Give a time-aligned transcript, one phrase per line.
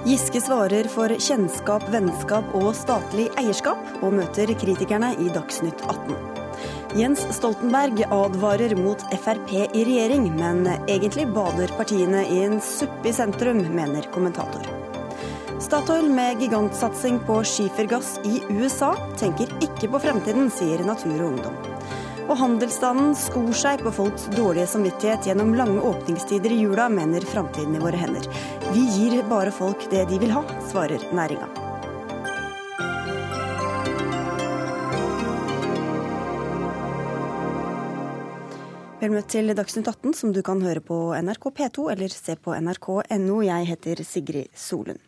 [0.00, 6.14] Giske svarer for kjennskap, vennskap og statlig eierskap, og møter kritikerne i Dagsnytt 18.
[6.96, 13.14] Jens Stoltenberg advarer mot Frp i regjering, men egentlig bader partiene i en suppe i
[13.14, 14.64] sentrum, mener kommentator.
[15.60, 21.60] Statoil med gigantsatsing på skifergass i USA tenker ikke på fremtiden, sier Natur og Ungdom.
[22.30, 27.74] Og handelsstanden skor seg på folks dårlige samvittighet gjennom lange åpningstider i jula, mener Framtiden
[27.76, 28.28] i våre hender.
[28.70, 31.46] Vi gir bare folk det de vil ha, svarer næringa.
[39.00, 42.54] Vel møtt til Dagsnytt 18, som du kan høre på NRK P2 eller se på
[42.54, 43.40] nrk.no.
[43.42, 45.02] Jeg heter Sigrid Solund.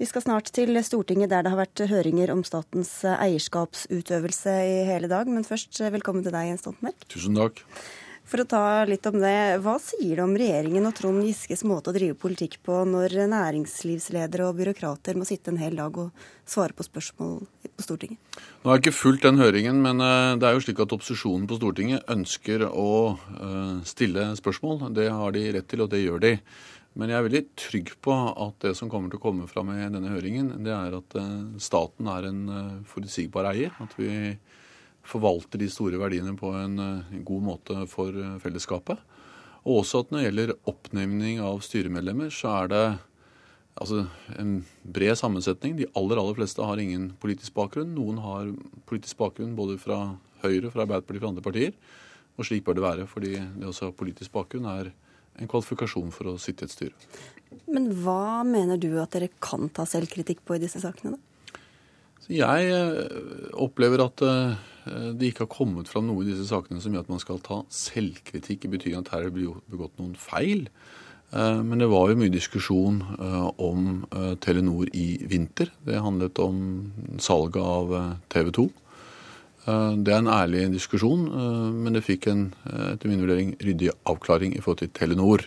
[0.00, 5.12] Vi skal snart til Stortinget, der det har vært høringer om statens eierskapsutøvelse i hele
[5.12, 5.28] dag.
[5.28, 7.04] Men først, velkommen til deg, Jens Stoltenberg.
[7.12, 7.60] Tusen takk.
[8.32, 11.92] For å ta litt om det, Hva sier det om regjeringen og Trond Giskes måte
[11.92, 16.72] å drive politikk på når næringslivsledere og byråkrater må sitte en hel dag og svare
[16.72, 18.16] på spørsmål på Stortinget?
[18.62, 21.44] Nå har jeg ikke fulgt den høringen, men eh, det er jo slik at opposisjonen
[21.50, 24.86] på Stortinget ønsker å eh, stille spørsmål.
[24.96, 26.32] Det har de rett til, og det gjør de.
[26.96, 29.92] Men jeg er veldig trygg på at det som kommer til å komme fram i
[29.92, 32.42] denne høringen, det er at eh, staten er en
[32.88, 33.76] forutsigbar eier.
[33.84, 34.08] At vi
[35.06, 39.00] forvalter de store verdiene på en eh, god måte for eh, fellesskapet.
[39.62, 42.84] Og også at når det gjelder oppnevning av styremedlemmer, så er det
[43.78, 44.06] altså,
[44.38, 45.76] en bred sammensetning.
[45.78, 47.94] De aller aller fleste har ingen politisk bakgrunn.
[47.94, 48.50] Noen har
[48.90, 50.00] politisk bakgrunn både fra
[50.42, 51.76] Høyre, fra Arbeiderpartiet fra andre partier.
[52.38, 54.90] Og slik bør det være, fordi det også ha politisk bakgrunn er
[55.40, 57.12] en kvalifikasjon for å sitte i et styre.
[57.72, 61.31] Men hva mener du at dere kan ta selvkritikk på i disse sakene, da?
[62.30, 64.22] Jeg eh, opplever at
[64.88, 67.40] Eh, det ikke har kommet fram noe i disse sakene som gjør at man skal
[67.44, 70.66] ta selvkritikk, i betydning at her er det begått noen feil.
[71.32, 73.00] Eh, men det var jo mye diskusjon
[73.62, 74.04] om
[74.42, 75.72] Telenor i vinter.
[75.86, 76.62] Det handlet om
[77.22, 77.98] salget av
[78.32, 78.70] TV 2.
[79.62, 81.20] Det er en ærlig diskusjon,
[81.78, 85.44] men det fikk en etter min vurdering ryddig avklaring i forhold til Telenor.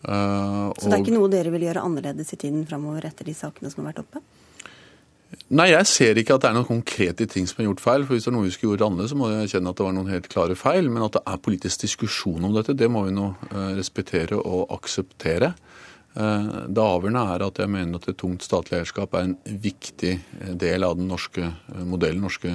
[0.00, 3.68] Så det er ikke noe dere vil gjøre annerledes i tiden framover etter de sakene
[3.68, 4.24] som har vært oppe?
[5.54, 8.04] Nei, jeg ser ikke at det er noen konkrete ting som er gjort feil.
[8.04, 9.86] for Hvis det er noe vi skulle gjort annerledes, så må jeg kjenne at det
[9.86, 10.90] var noen helt klare feil.
[10.90, 14.72] Men at det er politisk diskusjon om dette, det må vi nå eh, respektere og
[14.74, 15.52] akseptere.
[16.14, 20.12] Eh, det avgjørende er at jeg mener at et tungt statlig eierskap er en viktig
[20.16, 21.50] eh, del av den norske
[21.82, 22.54] modellen, den norske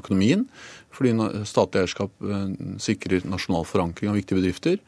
[0.00, 0.46] økonomien.
[0.94, 1.14] Fordi
[1.48, 2.28] statlig eierskap
[2.82, 4.80] sikrer nasjonal forankring av viktige bedrifter.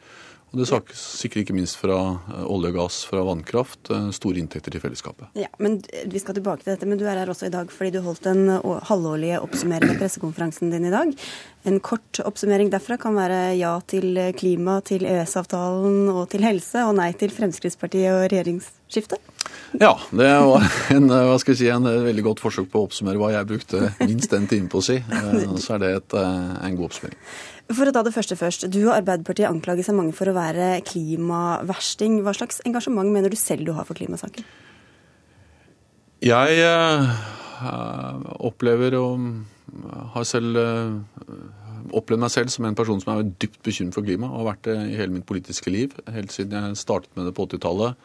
[0.53, 4.75] Og det sikkert ikke minst fra eh, olje og gass, fra vannkraft, eh, store inntekter
[4.75, 5.31] til fellesskapet.
[5.39, 7.95] Ja, men Vi skal tilbake til dette, men du er her også i dag fordi
[7.95, 8.45] du holdt den
[8.85, 11.09] halvårlige oppsummerende pressekonferansen din i dag.
[11.65, 16.99] En kort oppsummering derfra kan være ja til klima, til EØS-avtalen og til helse, og
[16.99, 19.17] nei til Fremskrittspartiet og regjeringsskifte?
[19.81, 23.17] Ja, det var en, hva skal jeg si, en veldig godt forsøk på å oppsummere
[23.17, 24.99] hva jeg brukte minst en time på å si.
[25.01, 27.17] Eh, så er det et, en god oppsummering.
[27.71, 28.67] For å ta det første først.
[28.73, 32.19] Du og Arbeiderpartiet anklager seg mange for å være klimaversting.
[32.25, 34.43] Hva slags engasjement mener du selv du har for klimasaken?
[36.23, 37.07] Jeg uh,
[38.43, 39.23] opplever og
[40.13, 40.99] har selv uh,
[41.95, 44.69] opplevd meg selv som en person som er dypt bekymret for klima, og har vært
[44.69, 45.95] det i hele mitt politiske liv.
[46.13, 47.99] Helt siden jeg startet med det på 80-tallet.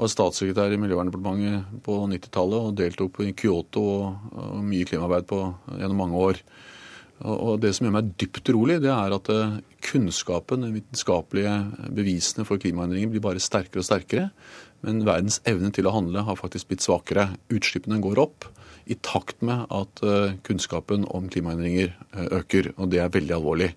[0.00, 5.42] Var statssekretær i Miljøverndepartementet på 90-tallet og deltok på Kyoto og mye klimaarbeid på,
[5.78, 6.42] gjennom mange år.
[7.22, 11.54] Og Det som gjør meg dypt urolig, det er at eh, kunnskapen, de vitenskapelige
[11.94, 14.30] bevisene for klimaendringer blir bare sterkere og sterkere.
[14.82, 17.30] Men verdens evne til å handle har faktisk blitt svakere.
[17.54, 18.48] Utslippene går opp
[18.90, 22.72] i takt med at eh, kunnskapen om klimaendringer eh, øker.
[22.74, 23.74] Og det er veldig alvorlig.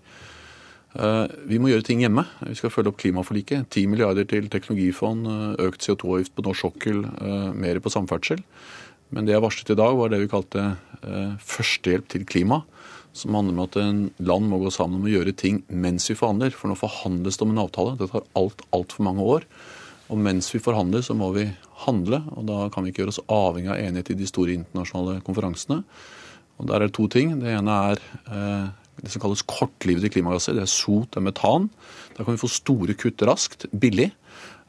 [0.95, 2.23] Vi må gjøre ting hjemme.
[2.47, 3.65] Vi skal følge opp klimaforliket.
[3.67, 5.27] 10 milliarder til teknologifond,
[5.59, 7.01] økt CO2-avgift på norsk sokkel,
[7.51, 8.39] mer på samferdsel.
[9.11, 10.63] Men det jeg varslet i dag, var det vi kalte
[11.51, 12.61] førstehjelp til klima
[13.15, 16.17] som handler om at en land må gå sammen om å gjøre ting mens vi
[16.19, 16.51] forhandler.
[16.51, 17.95] For nå forhandles det om en avtale.
[17.99, 19.45] Det tar alt altfor mange år.
[20.11, 21.47] Og mens vi forhandler, så må vi
[21.85, 22.19] handle.
[22.35, 25.79] Og da kan vi ikke gjøre oss avhengig av enighet i de store internasjonale konferansene.
[26.59, 27.37] Og der er det to ting.
[27.39, 28.67] Det ene er eh,
[28.99, 30.57] det som kalles kortlivede klimagasser.
[30.57, 31.71] Det er sot, det er metan.
[32.17, 34.11] Der kan vi få store kutt raskt, billig.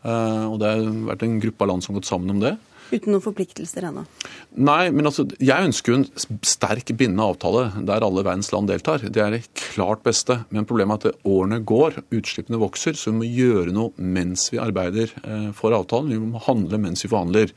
[0.07, 2.57] Eh, og det har vært en gruppe av land som har gått sammen om det.
[2.93, 4.05] Uten noen forpliktelser ennå?
[4.55, 6.07] Nei, men altså, jeg ønsker jo en
[6.47, 9.03] sterk bindende avtale der alle verdens land deltar.
[9.03, 10.39] Det er det klart beste.
[10.55, 14.63] Men problemet er at årene går, utslippene vokser, så vi må gjøre noe mens vi
[14.63, 16.15] arbeider eh, for avtalen.
[16.15, 17.53] Vi må handle mens vi forhandler.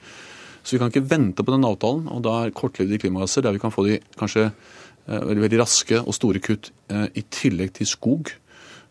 [0.63, 2.09] Så vi kan ikke vente på den avtalen.
[2.13, 6.15] Og da er kortlivede klimagasser der vi kan få de kanskje eh, veldig, raske og
[6.17, 8.33] store kutt eh, i tillegg til skog.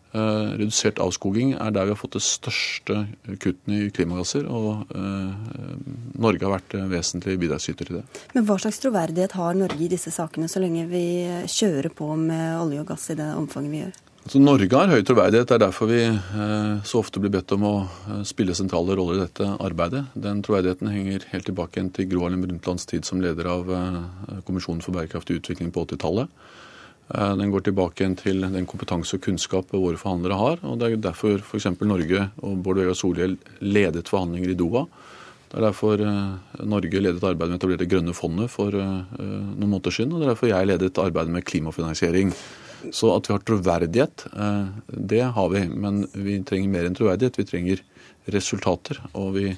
[0.09, 3.03] Eh, redusert avskoging er der vi har fått det største
[3.37, 4.47] kuttene i klimagasser.
[4.49, 5.79] Og eh,
[6.17, 8.05] Norge har vært vesentlig bidragsyter til det.
[8.33, 11.05] Men hva slags troverdighet har Norge i disse sakene, så lenge vi
[11.45, 13.97] kjører på med olje og gass i det omfanget vi gjør?
[14.29, 15.47] Altså, Norge har høy troverdighet.
[15.49, 19.17] Det er derfor vi eh, så ofte blir bedt om å eh, spille sentrale roller
[19.17, 20.03] i dette arbeidet.
[20.13, 23.95] Den troverdigheten henger helt tilbake igjen til Gro Harlem Brundtlands tid som leder av eh,
[24.45, 26.29] Kommisjonen for bærekraftig utvikling på 80-tallet.
[27.09, 30.59] Eh, den går tilbake til den kompetanse og kunnskap våre forhandlere har.
[30.63, 31.71] og Det er derfor f.eks.
[31.81, 34.85] Norge og Bård Vegar Solhjell ledet forhandlinger i Doha.
[35.49, 38.97] Det er derfor eh, Norge ledet arbeidet med å etablere Det grønne fondet for eh,
[39.17, 40.13] noen måneder siden.
[40.13, 42.33] Og det er derfor jeg ledet arbeidet med klimafinansiering.
[42.95, 44.21] Så at vi har troverdighet,
[44.87, 45.65] det har vi.
[45.67, 47.35] Men vi trenger mer enn troverdighet.
[47.41, 47.81] Vi trenger
[48.31, 49.01] resultater.
[49.19, 49.49] Og vi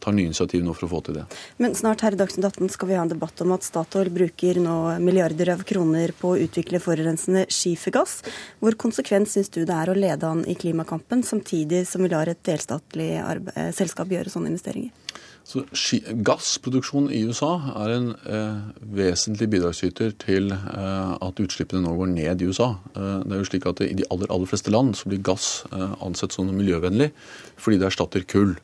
[0.00, 1.26] tar nye initiativ nå for å få til det.
[1.62, 4.60] Men snart her i Dagsnytt 18 skal vi ha en debatt om at Statoil bruker
[4.62, 8.20] nå milliarder av kroner på å utvikle forurensende skifergass.
[8.62, 12.30] Hvor konsekvent syns du det er å lede an i klimakampen, samtidig som vi lar
[12.30, 14.92] et delstatlig eh, selskap gjøre sånne investeringer?
[15.50, 15.64] Så
[16.22, 18.58] Gassproduksjon i USA er en eh,
[18.94, 22.74] vesentlig bidragsyter til eh, at utslippene nå går ned i USA.
[22.94, 25.64] Eh, det er jo slik at I de aller, aller fleste land så blir gass
[25.72, 27.10] eh, ansett som miljøvennlig
[27.60, 28.54] fordi det erstatter kull.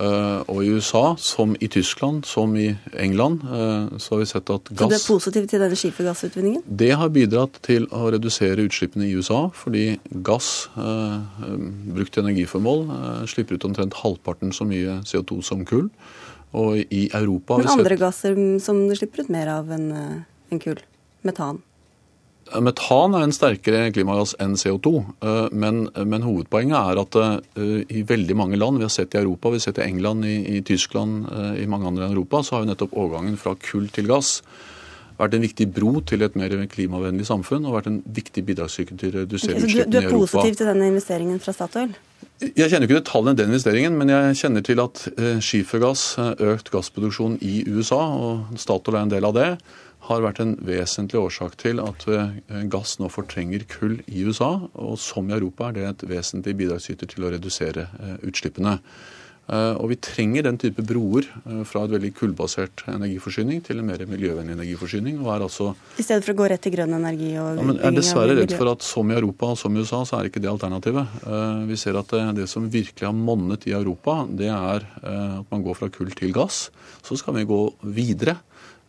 [0.00, 4.50] Eh, og i USA, som i Tyskland, som i England, eh, så har vi sett
[4.50, 6.62] at gass Så du er positiv til denne skifergassutvinningen?
[6.64, 11.20] Det har bidratt til å redusere utslippene i USA, fordi gass eh,
[11.92, 12.86] brukt til energiformål
[13.28, 15.90] slipper ut omtrent halvparten så mye CO2 som kull.
[16.56, 19.90] Og i Europa Men andre gasser som det slipper ut mer av enn
[20.50, 20.80] en kull?
[21.22, 21.60] Metan?
[22.58, 24.92] Metan er en sterkere klimagass enn CO2,
[25.22, 29.20] eh, men, men, hovedpoenget er at eh, i veldig mange land, vi har sett i
[29.20, 32.42] Europa, vi har sett i England, i, i Tyskland, eh, i mange andre enn Europa,
[32.42, 34.40] så har jo nettopp overgangen fra kull til gass
[35.20, 39.10] vært en viktig bro til et mer klimavennlig samfunn og vært en viktig bidragsyter til
[39.10, 40.06] å redusere okay, utslippene i Europa.
[40.08, 41.92] Du er positiv til denne investeringen fra Statoil?
[42.40, 45.02] Jeg kjenner ikke detaljene i den investeringen, men jeg kjenner til at
[45.44, 46.06] skifergass,
[46.40, 49.50] økt gassproduksjon i USA, og Statoil er en del av det,
[50.10, 54.56] har vært en vesentlig årsak til at eh, gass nå fortrenger kull i USA.
[54.74, 58.78] Og som i Europa er det et vesentlig bidragsyter til å redusere eh, utslippene.
[59.50, 61.26] Eh, og vi trenger den type broer
[61.66, 65.22] fra et veldig kullbasert energiforsyning til en mer miljøvennlig energiforsyning.
[65.22, 65.70] og er altså...
[65.98, 68.36] I stedet for å gå rett til grønn energi og ja, men Jeg er dessverre
[68.40, 71.18] redd for at som i Europa og som i USA, så er ikke det alternativet.
[71.70, 75.66] Vi ser at det, det som virkelig har monnet i Europa, det er at man
[75.66, 76.68] går fra kull til gass.
[77.06, 78.38] Så skal vi gå videre.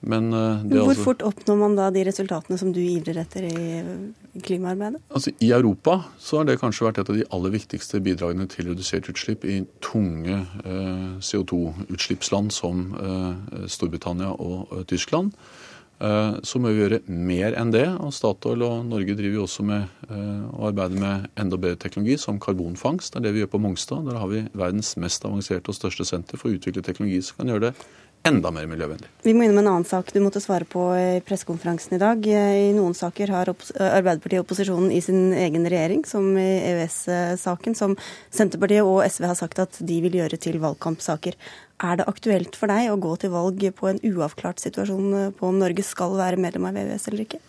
[0.01, 4.41] Men, uh, Hvor altså, fort oppnår man da de resultatene som du ivrer etter i
[4.41, 5.01] klimaarbeidet?
[5.13, 8.71] Altså, I Europa så har det kanskje vært et av de aller viktigste bidragene til
[8.71, 15.35] redusert utslipp i tunge eh, CO2-utslippsland som eh, Storbritannia og Tyskland.
[16.01, 17.83] Så må vi gjøre mer enn det.
[18.01, 22.39] og Statoil og Norge driver jo også med å arbeide med enda bedre teknologi, som
[22.41, 23.13] karbonfangst.
[23.13, 24.07] Det er det vi gjør på Mongstad.
[24.09, 27.53] Der har vi verdens mest avanserte og største senter for å utvikle teknologi som kan
[27.53, 27.75] gjøre det
[28.27, 29.09] enda mer miljøvennlig.
[29.25, 32.27] Vi må innom en annen sak du måtte svare på i pressekonferansen i dag.
[32.27, 37.97] I noen saker har Arbeiderpartiet opposisjonen i sin egen regjering, som i EØS-saken, som
[38.29, 41.37] Senterpartiet og SV har sagt at de vil gjøre til valgkampsaker.
[41.81, 45.61] Er det aktuelt for deg å gå til valg på en uavklart situasjon på om
[45.61, 47.41] Norge skal være medlem av EØS eller ikke?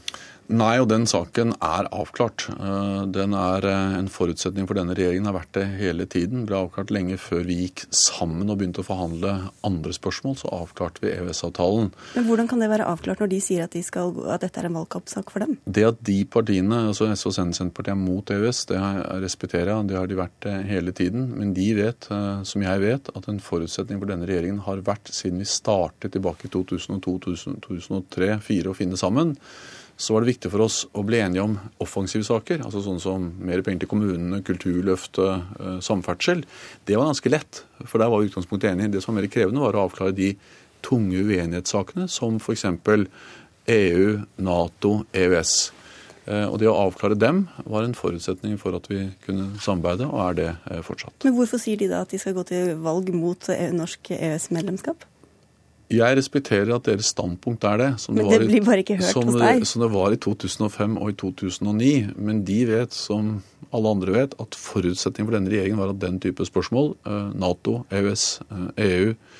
[0.51, 2.49] Nei, og den saken er avklart.
[2.53, 6.47] Eh, den er eh, en forutsetning for denne regjeringen, har vært det hele tiden.
[6.49, 9.35] Ble avklart lenge før vi gikk sammen og begynte å forhandle
[9.67, 10.37] andre spørsmål.
[10.43, 11.93] Så avklarte vi EØS-avtalen.
[12.17, 14.69] Men Hvordan kan det være avklart når de sier at, de skal, at dette er
[14.69, 15.57] en valgkampsak for dem?
[15.65, 18.83] Det at de partiene, altså SV og Senterpartiet, er mot EØS, det
[19.25, 19.89] respekterer jeg.
[19.91, 21.29] Det har de vært det hele tiden.
[21.39, 22.11] Men de vet,
[22.49, 26.49] som jeg vet, at en forutsetning for denne regjeringen har vært, siden vi startet tilbake
[26.49, 29.37] i 2002-2003-2004 å finne sammen,
[29.97, 32.65] så var det viktig for oss å bli enige om offensive saker.
[32.65, 36.45] altså Sånn som mer penger til kommunene, kulturløft, eh, samferdsel.
[36.85, 38.93] Det var ganske lett, for der var vi utgangspunktet enige.
[38.93, 40.37] Det som var mer krevende, var å avklare de
[40.83, 42.65] tunge uenighetssakene, som f.eks.
[43.69, 45.73] EU, Nato, EØS.
[46.27, 50.21] Eh, og Det å avklare dem var en forutsetning for at vi kunne samarbeide, og
[50.31, 51.15] er det eh, fortsatt.
[51.25, 55.07] Men Hvorfor sier de da at de skal gå til valg mot norsk EØS-medlemskap?
[55.93, 57.89] Jeg respekterer at deres standpunkt er det.
[58.03, 59.65] Som men det, det blir bare ikke hørt som, hos deg?
[59.69, 61.93] Som det var i 2005 og i 2009.
[62.17, 63.35] Men de vet, som
[63.73, 67.83] alle andre vet, at forutsetningen for denne regjeringen var at den type spørsmål, eh, Nato,
[67.93, 69.39] EØS, EU, eh,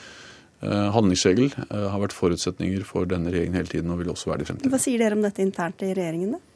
[0.63, 4.43] e eh, handlingsregel, har vært forutsetninger for denne regjeringen hele tiden og vil også være
[4.43, 4.73] det i fremtiden.
[4.73, 6.52] Hva sier dere om dette internt i regjeringen, da?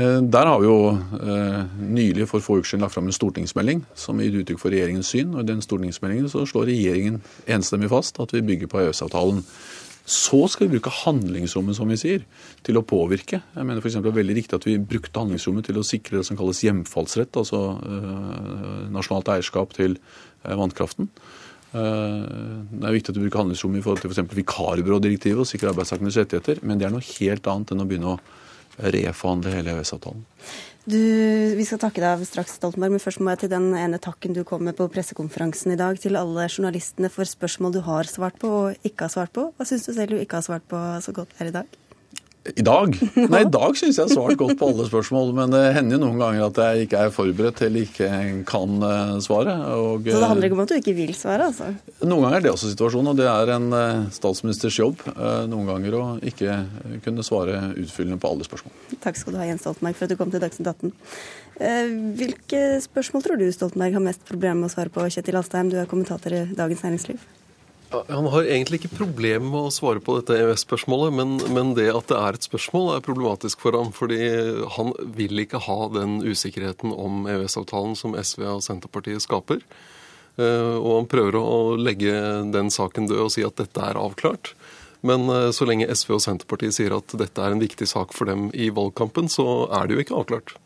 [0.00, 3.82] Eh, der har vi jo eh, nylig for få uker siden lagt fram en stortingsmelding
[3.98, 5.34] som gir uttrykk for regjeringens syn.
[5.34, 9.42] og I den stortingsmeldingen så slår regjeringen enstemmig fast at vi bygger på EØS-avtalen.
[10.08, 12.24] Så skal vi bruke handlingsrommet, som vi sier,
[12.66, 13.42] til å påvirke.
[13.54, 14.00] Jeg mener f.eks.
[14.00, 17.36] det er veldig riktig at vi brukte handlingsrommet til å sikre det som kalles hjemfallsrett,
[17.38, 20.00] altså øh, nasjonalt eierskap til
[20.42, 21.06] vannkraften.
[21.72, 24.34] Det er viktig at vi bruker handlingsrommet i forhold til f.eks.
[24.40, 28.41] vikarbyrådirektivet og sikre arbeidstakernes rettigheter, men det er noe helt annet enn å begynne å
[28.78, 30.24] reforhandle hele EØS-avtalen.
[30.82, 30.98] Du,
[31.54, 34.42] vi skal takke deg straks, Stoltenberg, men først må jeg til den ene takken du
[34.46, 38.50] kom med på pressekonferansen i dag, til alle journalistene for spørsmål du har svart på
[38.64, 39.50] og ikke har svart på.
[39.54, 41.81] Hva syns du selv du ikke har svart på så godt her i dag?
[42.42, 42.96] I dag?
[43.30, 45.28] Nei, i dag syns jeg har svart godt på alle spørsmål.
[45.36, 48.08] Men det hender jo noen ganger at jeg ikke er forberedt eller ikke
[48.48, 49.54] kan uh, svare.
[49.76, 51.70] Og, så det handler ikke om at du ikke vil svare, altså?
[52.02, 55.04] Noen ganger er det også situasjonen, og det er en uh, statsministers jobb
[55.52, 56.56] noen ganger å ikke
[57.04, 58.74] kunne svare utfyllende på alle spørsmål.
[59.04, 60.92] Takk skal du ha, Jens Stoltenberg, for at du kom til Dagsnytt 18.
[62.18, 65.78] Hvilke spørsmål tror du Stoltenberg har mest problemer med å svare på, Kjetil Alstheim, du
[65.78, 67.22] er kommentator i Dagens Næringsliv?
[68.08, 72.08] Han har egentlig ikke problemer med å svare på dette EØS-spørsmålet, men, men, det at
[72.10, 73.92] det er et spørsmål, er problematisk for ham.
[73.96, 74.20] Fordi
[74.76, 79.64] han vil ikke ha den usikkerheten om EØS-avtalen som SV og Senterpartiet skaper.
[80.40, 82.14] Eh, og han prøver å legge
[82.54, 84.54] den saken død og si at dette er avklart.
[85.04, 88.30] Men eh, så lenge SV og Senterpartiet sier at dette er en viktig sak for
[88.30, 90.56] dem i valgkampen, så er det jo ikke avklart.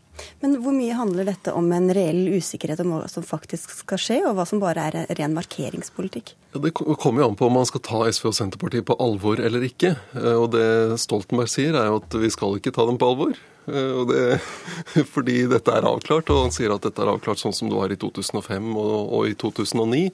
[0.41, 4.19] Men hvor mye handler dette om en reell usikkerhet om hva som faktisk skal skje,
[4.29, 6.35] og hva som bare er ren markeringspolitikk?
[6.57, 9.67] Det kommer jo an på om man skal ta SV og Senterpartiet på alvor eller
[9.67, 9.97] ikke.
[10.17, 10.67] Eh, og det
[11.03, 13.37] Stoltenberg sier, er jo at vi skal ikke ta dem på alvor.
[13.67, 14.25] Eh, det,
[15.15, 17.93] fordi dette er avklart, og han sier at dette er avklart sånn som det var
[17.93, 20.11] i 2005 og, og i 2009.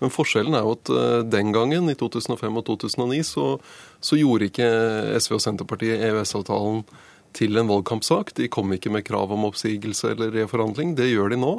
[0.00, 3.46] Men forskjellen er jo at eh, den gangen, i 2005 og 2009, så,
[4.00, 4.68] så gjorde ikke
[5.20, 6.84] SV og Senterpartiet EØS-avtalen
[7.36, 8.34] til en valgkampsak.
[8.38, 10.96] De kom ikke med krav om oppsigelse eller reforhandling.
[10.98, 11.54] Det gjør de nå.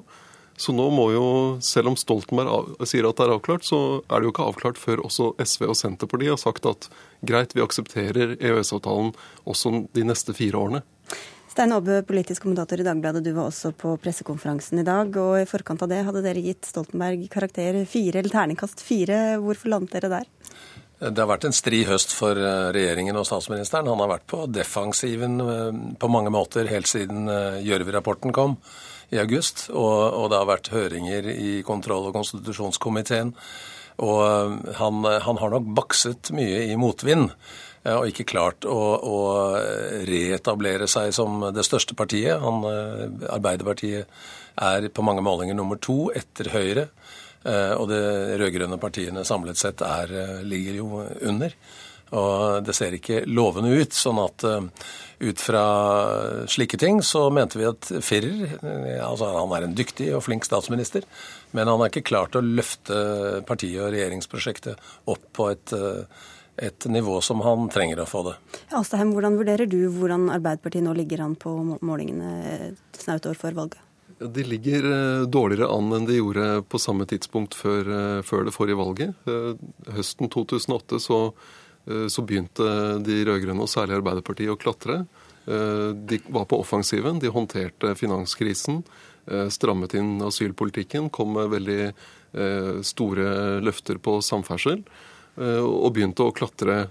[0.62, 1.26] Så nå må jo,
[1.64, 5.02] selv om Stoltenberg sier at det er avklart, så er det jo ikke avklart før
[5.08, 6.90] også SV og Senterpartiet har sagt at
[7.26, 9.14] greit, vi aksepterer EØS-avtalen
[9.50, 10.84] også de neste fire årene.
[11.52, 15.10] Stein Aabø, politisk kommentator i Dagbladet, du var også på pressekonferansen i dag.
[15.20, 19.18] Og i forkant av det hadde dere gitt Stoltenberg karakter fire, eller terningkast fire.
[19.44, 20.30] Hvorfor landet dere der?
[21.02, 23.88] Det har vært en stri høst for eh, regjeringen og statsministeren.
[23.90, 28.60] Han har vært på defensiven eh, på mange måter helt siden eh, Gjørv-rapporten kom
[29.10, 29.66] i august.
[29.74, 33.34] Og, og, det har vært høringer i kontroll- og konstitusjonskomiteen.
[34.02, 34.22] Og
[34.78, 37.28] han, han, har nok bakset mye i motvind.
[37.92, 39.18] Og ikke klart å, å
[40.08, 42.40] reetablere seg som det største partiet.
[42.42, 42.64] Han,
[43.30, 44.10] Arbeiderpartiet
[44.58, 46.88] er på mange målinger nummer to etter Høyre.
[47.44, 48.02] Eh, og de
[48.38, 51.56] rød-grønne partiene samlet sett er, eh, ligger jo under.
[52.12, 53.96] Og det ser ikke lovende ut.
[53.96, 54.68] Sånn at eh,
[55.22, 55.64] ut fra
[56.50, 58.58] slike ting så mente vi at Firer
[59.06, 61.06] altså Han er en dyktig og flink statsminister,
[61.54, 65.76] men han har ikke klart å løfte partiet og regjeringsprosjektet opp på et
[66.62, 68.34] et nivå som han trenger å få det.
[68.76, 73.80] Alstaheim, hvordan vurderer du hvordan Arbeiderpartiet nå ligger an på målingene snaut år før valget?
[74.22, 78.54] De ligger eh, dårligere an enn de gjorde på samme tidspunkt før, eh, før det
[78.54, 79.16] forrige valget.
[79.26, 79.56] Eh,
[79.96, 81.20] høsten 2008 så,
[81.82, 82.66] så begynte
[83.02, 85.00] de rød-grønne, og særlig Arbeiderpartiet, å klatre.
[85.50, 87.18] De var på offensiven.
[87.18, 88.84] De håndterte finanskrisen,
[89.50, 93.26] strammet inn asylpolitikken, kom med veldig store
[93.66, 94.84] løfter på samferdsel,
[95.42, 96.84] og begynte å klatre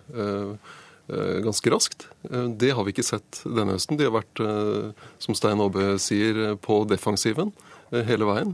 [1.44, 2.06] ganske raskt.
[2.30, 3.98] Eh, det har vi ikke sett denne høsten.
[3.98, 7.52] De har vært, eh, som Stein Aabe sier, på defensiven
[7.90, 8.52] hele veien.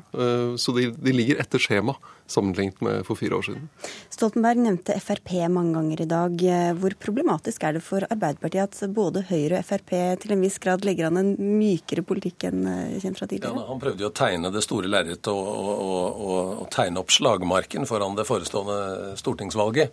[0.56, 1.92] Så de, de, ligger etter skjema
[2.24, 3.66] sammenlignet med for fire år siden.
[4.08, 6.44] Stoltenberg nevnte Frp mange ganger i dag.
[6.80, 10.88] Hvor problematisk er det for Arbeiderpartiet at både Høyre og Frp til en viss grad
[10.88, 12.64] legger an en mykere politikk enn
[12.96, 13.60] kjent fra tidligere?
[13.60, 17.12] Ja, han prøvde jo å tegne det store lerretet og, og, og, og tegne opp
[17.12, 19.92] slagmarken foran det forestående stortingsvalget.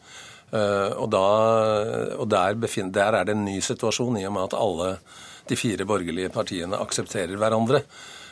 [0.54, 1.28] Eh, og, da,
[2.20, 4.90] og der, befinner, der, er det en ny situasjon i og med at alle
[5.50, 7.82] de fire borgerlige partiene aksepterer hverandre.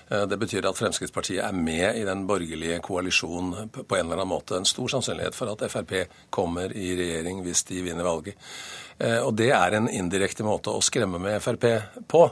[0.07, 4.33] Eh, det betyr at Fremskrittspartiet er med i den borgerlige koalisjonen på en eller annen
[4.35, 4.59] måte.
[4.59, 5.95] En stor sannsynlighet for at Frp
[6.29, 8.37] kommer i regjering hvis de vinner valget.
[8.99, 11.71] Eh, og det er en indirekte måte å skremme med Frp
[12.07, 12.27] på.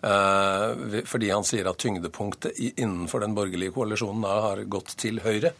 [0.00, 5.50] Fordi han sier at tyngdepunktet innenfor den borgerlige koalisjonen da har gått til Høyre.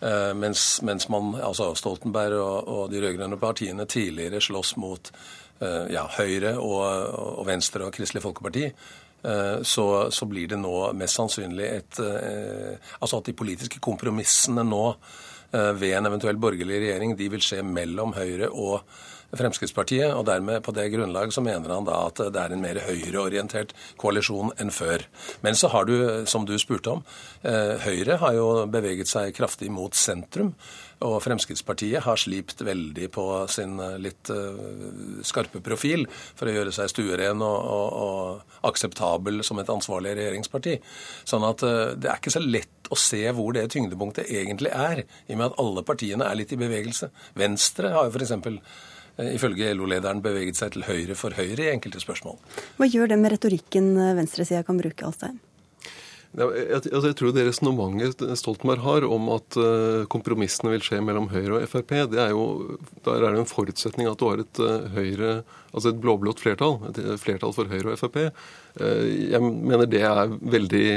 [0.00, 5.10] Eh, mens, mens, man, altså Stoltenberg og, og de rød-grønne partiene tidligere slåss mot
[5.58, 6.84] eh, ja, Høyre og,
[7.18, 12.02] og, Venstre og Kristelig Folkeparti, eh, så, så, blir det nå mest sannsynlig et
[13.00, 14.84] Altså at de politiske kompromissene nå
[15.48, 18.82] ved en eventuell borgerlig regjering, de vil skje mellom Høyre og
[19.36, 22.80] Fremskrittspartiet, og dermed på det grunnlag så mener han da at det er en mer
[22.86, 25.04] høyreorientert koalisjon enn før.
[25.44, 27.02] Men så har du, som du spurte om,
[27.42, 30.54] eh, Høyre har jo beveget seg kraftig mot sentrum.
[31.04, 36.72] Og Fremskrittspartiet har slipt veldig på sin eh, litt uh, skarpe profil for å gjøre
[36.74, 40.80] seg stueren og, og, og, akseptabel som et ansvarlig regjeringsparti.
[41.28, 45.36] Sånn at det er ikke så lett å se hvor det tyngdepunktet egentlig er, i
[45.36, 47.12] og med at alle partiene er litt i bevegelse.
[47.38, 48.34] Venstre har jo f.eks.
[49.18, 52.38] Ifølge LO-lederen beveget seg til høyre for høyre i enkelte spørsmål.
[52.78, 55.40] Hva gjør det med retorikken venstresida kan bruke, Alstein?
[56.36, 61.30] Jeg, altså jeg tror det resonnementet Stoltenberg har om at uh, kompromissene vil skje mellom
[61.32, 64.60] Høyre og Frp, det er jo, der er det en forutsetning at du har et
[64.92, 65.32] Høyre,
[65.72, 66.76] altså et blå-blått flertall.
[66.92, 68.20] Et flertall for Høyre og Frp.
[68.78, 70.88] Jeg mener det er veldig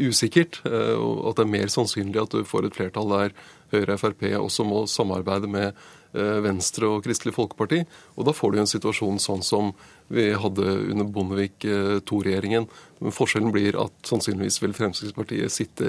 [0.00, 0.62] usikkert.
[0.64, 3.34] og at det er mer sannsynlig at du får et flertall der
[3.74, 5.76] Høyre og Frp også må samarbeide med
[6.12, 7.84] Venstre og Kristelig Folkeparti.
[8.18, 9.72] Og da får du en situasjon sånn som
[10.10, 12.66] vi hadde under Bondevik II-regjeringen.
[13.00, 15.88] Men forskjellen blir at sannsynligvis vil Fremskrittspartiet sitte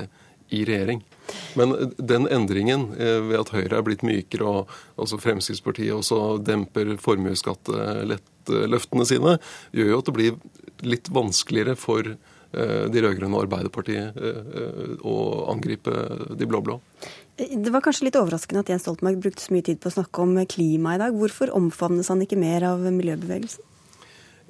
[0.51, 0.99] i regjering.
[1.55, 4.67] Men den endringen ved at Høyre er blitt mykere, og
[4.99, 9.37] altså Fremskrittspartiet også demper formuesskatteløftene sine,
[9.71, 10.35] gjør jo at det blir
[10.83, 12.03] litt vanskeligere for
[12.51, 14.11] de rød-grønne Arbeiderpartiet
[15.07, 15.15] å
[15.53, 15.93] angripe
[16.35, 16.75] de blå-blå.
[17.39, 20.23] Det var kanskje litt overraskende at Jens Stoltenberg brukte så mye tid på å snakke
[20.23, 21.15] om klima i dag.
[21.15, 23.67] Hvorfor omfavnes han ikke mer av miljøbevegelsen?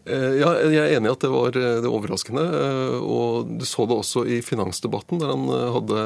[0.01, 2.41] Eh, ja, jeg er enig i at det var eh, det overraskende.
[2.41, 5.45] Eh, og Du så det også i finansdebatten, der han
[5.75, 6.05] hadde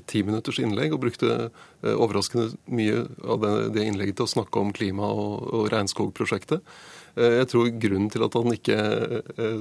[0.00, 5.12] et timinutters innlegg og brukte overraskende mye av det, innlegget til å snakke om klima-
[5.14, 6.66] og, og regnskogprosjektet.
[7.12, 8.76] Jeg tror grunnen til at han ikke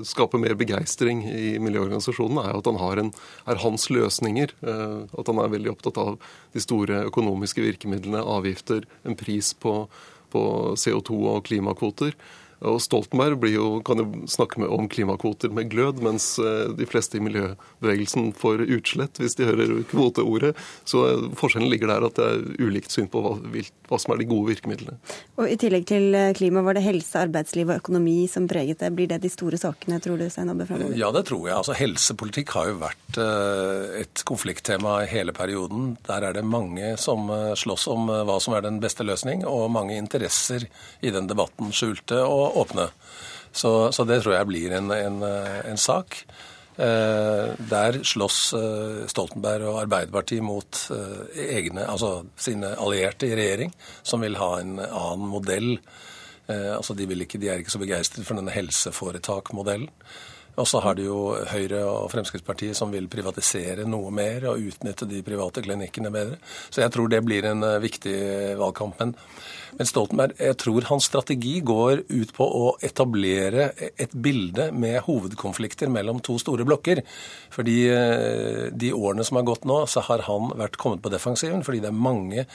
[0.08, 3.12] skaper mer begeistring i miljøorganisasjonen, er at han har en,
[3.44, 4.54] er hans løsninger.
[4.64, 6.16] At han er veldig opptatt av
[6.56, 9.76] de store økonomiske virkemidlene, avgifter, en pris på,
[10.32, 10.44] på
[10.80, 12.16] CO2 og klimakvoter.
[12.62, 17.18] Og Stoltenberg jo, kan jo snakke med, om klimakvoter med glød, mens eh, de fleste
[17.18, 20.54] i miljøbevegelsen får utslett hvis de hører kvoteordet.
[20.86, 24.22] Så eh, forskjellen ligger der at det er ulikt syn på hva, hva, som er
[24.22, 25.00] de gode virkemidlene.
[25.42, 28.92] Og I tillegg til eh, klima, var det helse, arbeidsliv og økonomi som preget det.
[28.94, 30.98] Blir det de store sakene, tror du, Stein Abbe fremover?
[31.00, 31.58] Ja, det tror jeg.
[31.58, 35.96] Altså, Helsepolitikk har jo vært et konflikttema hele perioden.
[36.08, 39.98] Der er det mange som slåss om hva som er den beste løsning, og mange
[39.98, 40.68] interesser
[41.02, 42.22] i den debatten skjulte.
[42.22, 42.90] og åpne.
[43.52, 46.24] Så, så, det tror jeg blir en, en, en sak.
[46.82, 53.74] Eh, der slåss eh, Stoltenberg og Arbeiderpartiet mot eh, egne, altså sine allierte i regjering,
[54.08, 55.76] som vil ha en annen modell.
[56.52, 59.88] Altså de, ikke, de, er ikke så begeistret for denne helseforetakmodellen.
[60.60, 61.20] Og så har du jo
[61.52, 66.42] Høyre og Fremskrittspartiet som vil privatisere noe mer og utnytte de private klinikkene bedre.
[66.70, 68.18] Så jeg tror det blir en eh, viktig
[68.60, 69.00] valgkamp.
[69.00, 69.16] Men
[69.78, 75.92] men Stoltenberg, jeg tror hans strategi går ut på å etablere et bilde med hovedkonflikter
[75.92, 77.04] mellom to store blokker.
[77.54, 81.64] Fordi eh, de årene som har gått nå, så har han vært kommet på defensiven.
[81.66, 82.46] Fordi det er mange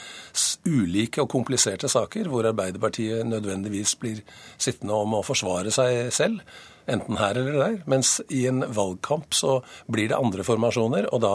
[0.67, 4.23] ulike og kompliserte saker hvor Arbeiderpartiet nødvendigvis blir
[4.55, 6.43] sittende om å forsvare seg selv.
[6.87, 7.77] Enten her eller der.
[7.85, 9.59] Mens i en valgkamp så
[9.91, 11.33] blir det andre formasjoner, og da,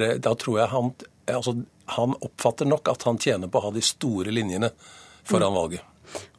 [0.00, 0.92] det, da tror jeg han
[1.30, 4.72] altså, han oppfatter nok at han tjener på å ha de store linjene
[5.28, 5.58] foran mm.
[5.60, 5.88] valget.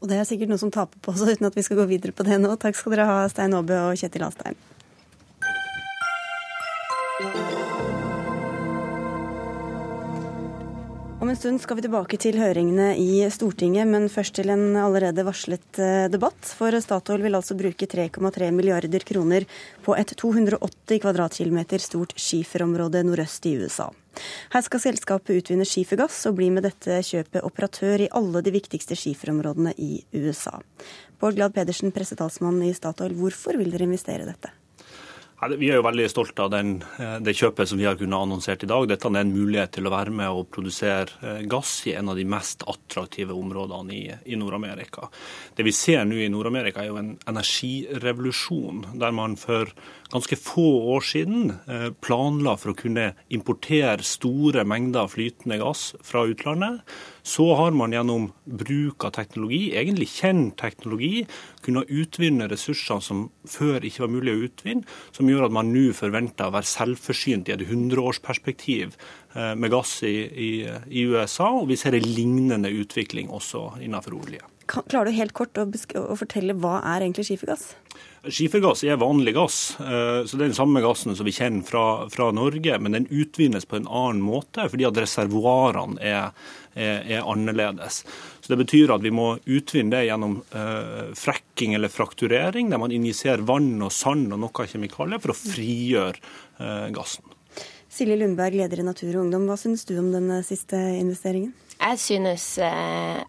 [0.02, 2.13] Og det er sikkert noe som taper på også, uten at vi skal gå videre
[2.15, 2.54] på det nå.
[2.62, 4.62] Takk skal dere ha, Stein Aabø og Kjetil Alstein.
[11.24, 15.24] Om en stund skal vi tilbake til høringene i Stortinget, men først til en allerede
[15.24, 16.50] varslet eh, debatt.
[16.58, 19.46] For Statoil vil altså bruke 3,3 milliarder kroner
[19.86, 23.86] på et 280 kvadratkilometer stort skiferområde nordøst i USA.
[24.52, 28.98] Her skal selskapet utvinne skifergass og bli med dette kjøpet operatør i alle de viktigste
[29.00, 29.94] skiferområdene i
[30.26, 30.58] USA.
[31.24, 34.52] Bård Glad Pedersen, pressetalsmann i Statoil, hvorfor vil dere investere dette?
[35.52, 38.64] Vi er jo veldig stolte av den, eh, det kjøpet som vi har kunnet annonsert
[38.64, 38.88] i dag.
[38.88, 42.16] Dette er en mulighet til å være med og produsere eh, gass i en av
[42.16, 45.10] de mest attraktive områdene i, i Nord-Amerika.
[45.56, 49.68] Det vi ser nå i Nord-Amerika er jo en energirevolusjon, der man for
[50.13, 56.26] ganske få år siden eh, planla for å kunne importere store mengder flytende gass fra
[56.30, 56.84] utlandet.
[57.26, 61.23] Så har man gjennom bruk av teknologi, egentlig kjent teknologi,
[61.63, 65.89] kunnet utvinne ressurser som før ikke var mulig å utvinne, som gjør at man nå
[65.97, 70.52] forventer å være selvforsynt i et hundreårsperspektiv eh, med gass i, i,
[70.91, 71.49] i USA.
[71.63, 74.43] Og vi ser en lignende utvikling også innenfor olje.
[74.67, 77.73] Klarer du helt kort å, å fortelle hva er egentlig skifergass?
[78.24, 82.08] Skifergass er vanlig gass, eh, så det er den samme gassen som vi kjenner fra,
[82.10, 87.28] fra Norge, men den utvinnes på en annen måte fordi at reservoarene er, er, er,
[87.28, 88.04] annerledes.
[88.40, 92.96] Så Det betyr at vi må utvinne det gjennom uh, frekking eller frakturering, der man
[92.96, 96.16] injiserer vann og sand og noe kjemikalier for å frigjøre
[96.64, 97.28] uh, gassen.
[97.92, 99.52] Silje Lundberg, leder i Natur og Ungdom.
[99.52, 101.52] Hva syns du om den siste investeringen?
[101.76, 103.20] Jeg synes eh,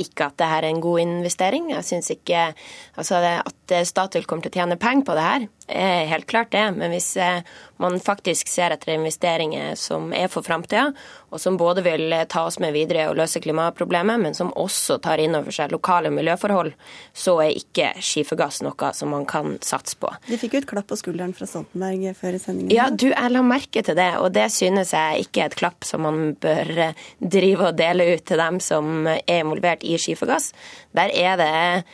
[0.00, 1.70] ikke at det her er en god investering.
[1.74, 2.52] Jeg syns ikke
[2.96, 6.64] altså, at Statoil kommer til å tjene penger på det her, er helt klart det.
[6.76, 7.40] Men hvis eh,
[7.82, 10.92] man faktisk ser etter investeringer som er for framtida,
[11.32, 14.98] og som både vil eh, ta oss med videre og løse klimaproblemet, men som også
[15.02, 16.72] tar inn over seg lokale miljøforhold,
[17.16, 20.12] så er ikke skifergass noe som man kan satse på.
[20.28, 22.74] De fikk jo et klapp på skulderen fra Stoltenberg før sendingen.
[22.74, 25.88] Ja, du, jeg la merke til det, og det synes jeg ikke er et klapp
[25.88, 30.52] som man bør eh, drive og dele ut til dem som er involvert i skifergass.
[30.92, 31.84] Der er det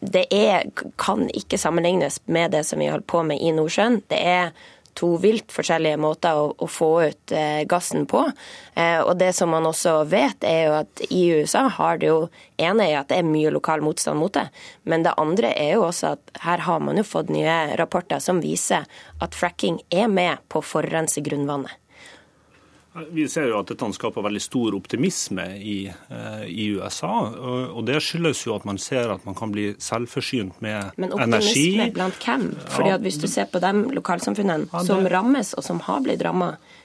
[0.00, 0.64] Det er,
[0.96, 4.02] kan ikke sammenlignes med det som vi holder på med i Nordsjøen.
[4.08, 4.52] Det er
[4.96, 8.22] to vilt forskjellige måter å, å få ut eh, gassen på.
[8.74, 12.18] Eh, og det som man også vet, er jo at i USA har det jo
[12.56, 14.46] ene er at det er mye lokal motstand mot det,
[14.88, 18.40] men det andre er jo også at her har man jo fått nye rapporter som
[18.44, 18.86] viser
[19.20, 21.76] at fracking er med på å forurense grunnvannet.
[23.12, 27.12] Vi ser jo at dette skaper veldig stor optimisme i, eh, i, USA.
[27.72, 31.00] og Det skyldes jo at man ser at man kan bli selvforsynt med energi.
[31.02, 31.90] Men optimisme energi.
[31.94, 32.46] blant hvem?
[32.76, 34.86] Fordi at Hvis du ser på de lokalsamfunnene ja, det...
[34.86, 36.22] som rammes, og som har blitt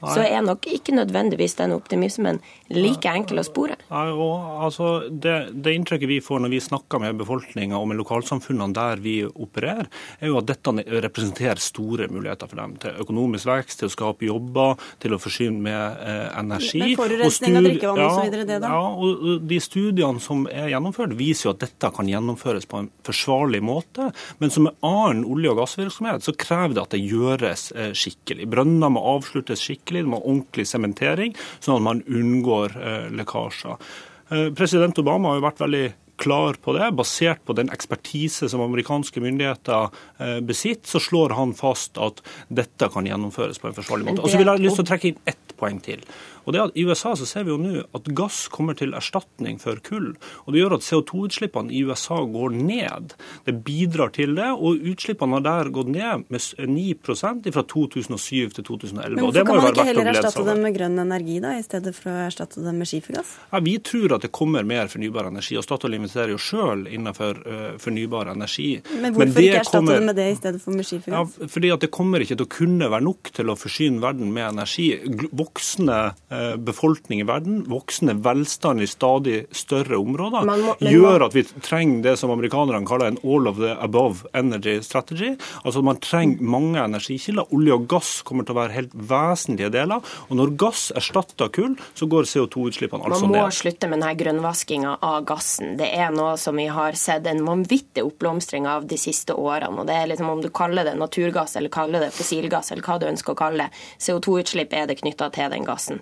[0.02, 3.78] ramma, så er nok ikke nødvendigvis den optimismen like enkel å spore.
[3.92, 8.00] Nei, og, altså, det, det, inntrykket vi får når vi snakker med befolkninga og med
[8.02, 10.74] lokalsamfunnene der vi opererer, er jo at dette
[11.06, 12.78] representerer store muligheter for dem.
[12.82, 16.84] Til økonomisk vekst, til å skape jobber, til å forsyne med eh, energi.
[16.84, 18.38] Men forurensning av drikkevann ja, osv.
[18.40, 18.72] det da?
[18.72, 22.92] Ja, og De studiene som er gjennomført, viser jo at dette kan gjennomføres på en
[23.08, 24.12] forsvarlig måte.
[24.42, 28.48] Men som med annen olje- og gassvirksomhet, så krever det at det gjøres eh, skikkelig.
[28.52, 33.92] Brønner må avsluttes skikkelig, det må ha ordentlig sementering, sånn at man unngår eh, lekkasjer.
[34.32, 35.86] Eh, president Obama har jo vært veldig
[36.22, 36.92] klar på det.
[36.96, 39.90] Basert på den ekspertise som amerikanske myndigheter
[40.22, 42.22] eh, besitter, så slår han fast at
[42.54, 44.24] dette kan gjennomføres på en forsvarlig måte.
[44.24, 46.04] Og så vil jeg lyst til å trekke inn ett poeng til.
[46.46, 49.60] Og det at I USA så ser vi jo nå at gass kommer til erstatning
[49.62, 50.14] for kull.
[50.46, 53.16] og Det gjør at CO2-utslippene i USA går ned.
[53.46, 54.50] Det bidrar til det.
[54.58, 59.16] Og utslippene har der gått ned med 9% fra 2007 til 2011.
[59.16, 62.12] Men hvorfor kan man ikke heller erstatte dem med grønn energi, da, i stedet for
[62.12, 63.36] å erstatte dem med skifergass?
[63.52, 65.58] Ja, vi tror at det kommer mer fornybar energi.
[65.60, 68.70] og Statoil investerer jo sjøl innenfor uh, fornybar energi.
[68.96, 70.00] Men hvorfor Men ikke erstatte kommer...
[70.00, 71.38] dem med det i stedet for med skifergass?
[71.38, 74.34] Ja, fordi at det kommer ikke til å kunne være nok til å forsyne verden
[74.34, 74.90] med energi.
[75.32, 81.44] Voksne Eh, befolkning i verden, voksende velstand i stadig større områder, må, gjør at vi
[81.64, 85.36] trenger det som amerikanerne kaller en all of the above energy strategy.
[85.64, 87.50] Altså Man trenger mange energikilder.
[87.56, 90.04] Olje og gass kommer til å være helt vesentlige deler.
[90.30, 93.32] Og når gass erstatter kull, så går CO2-utslippene altså ned.
[93.32, 93.58] Man må ned.
[93.58, 95.76] slutte med denne grønnvaskinga av gassen.
[95.80, 99.82] Det er noe som vi har sett en vanvittig oppblomstring av de siste årene.
[99.82, 103.00] og det er liksom Om du kaller det naturgass eller kaller det fossilgass eller hva
[103.00, 106.02] du ønsker å kalle det, CO2-utslipp er det knytta til den gassen.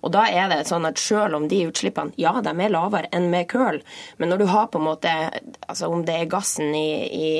[0.00, 3.28] Og da er det sånn at selv om de utslippene ja, de er lavere enn
[3.32, 3.80] med kull,
[4.18, 5.14] men når du har på en måte
[5.68, 7.30] altså Om det er gassen i, i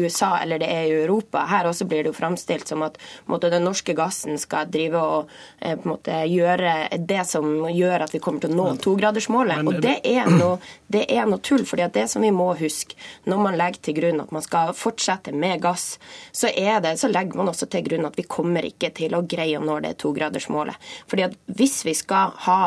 [0.00, 2.98] USA eller det er i Europa, her også blir det jo framstilt som at
[3.30, 8.20] måte, den norske gassen skal drive og eh, måte gjøre det som gjør at vi
[8.22, 9.62] kommer til å nå togradersmålet.
[9.66, 10.58] Og det er, noe,
[10.92, 11.64] det er noe tull.
[11.68, 12.96] fordi at det som vi må huske
[13.28, 15.86] når man legger til grunn at man skal fortsette med gass,
[16.32, 19.24] så, er det, så legger man også til grunn at vi kommer ikke til å
[19.26, 20.76] greie å nå det togradersmålet.
[21.10, 22.60] Fordi at hvis vi skal ha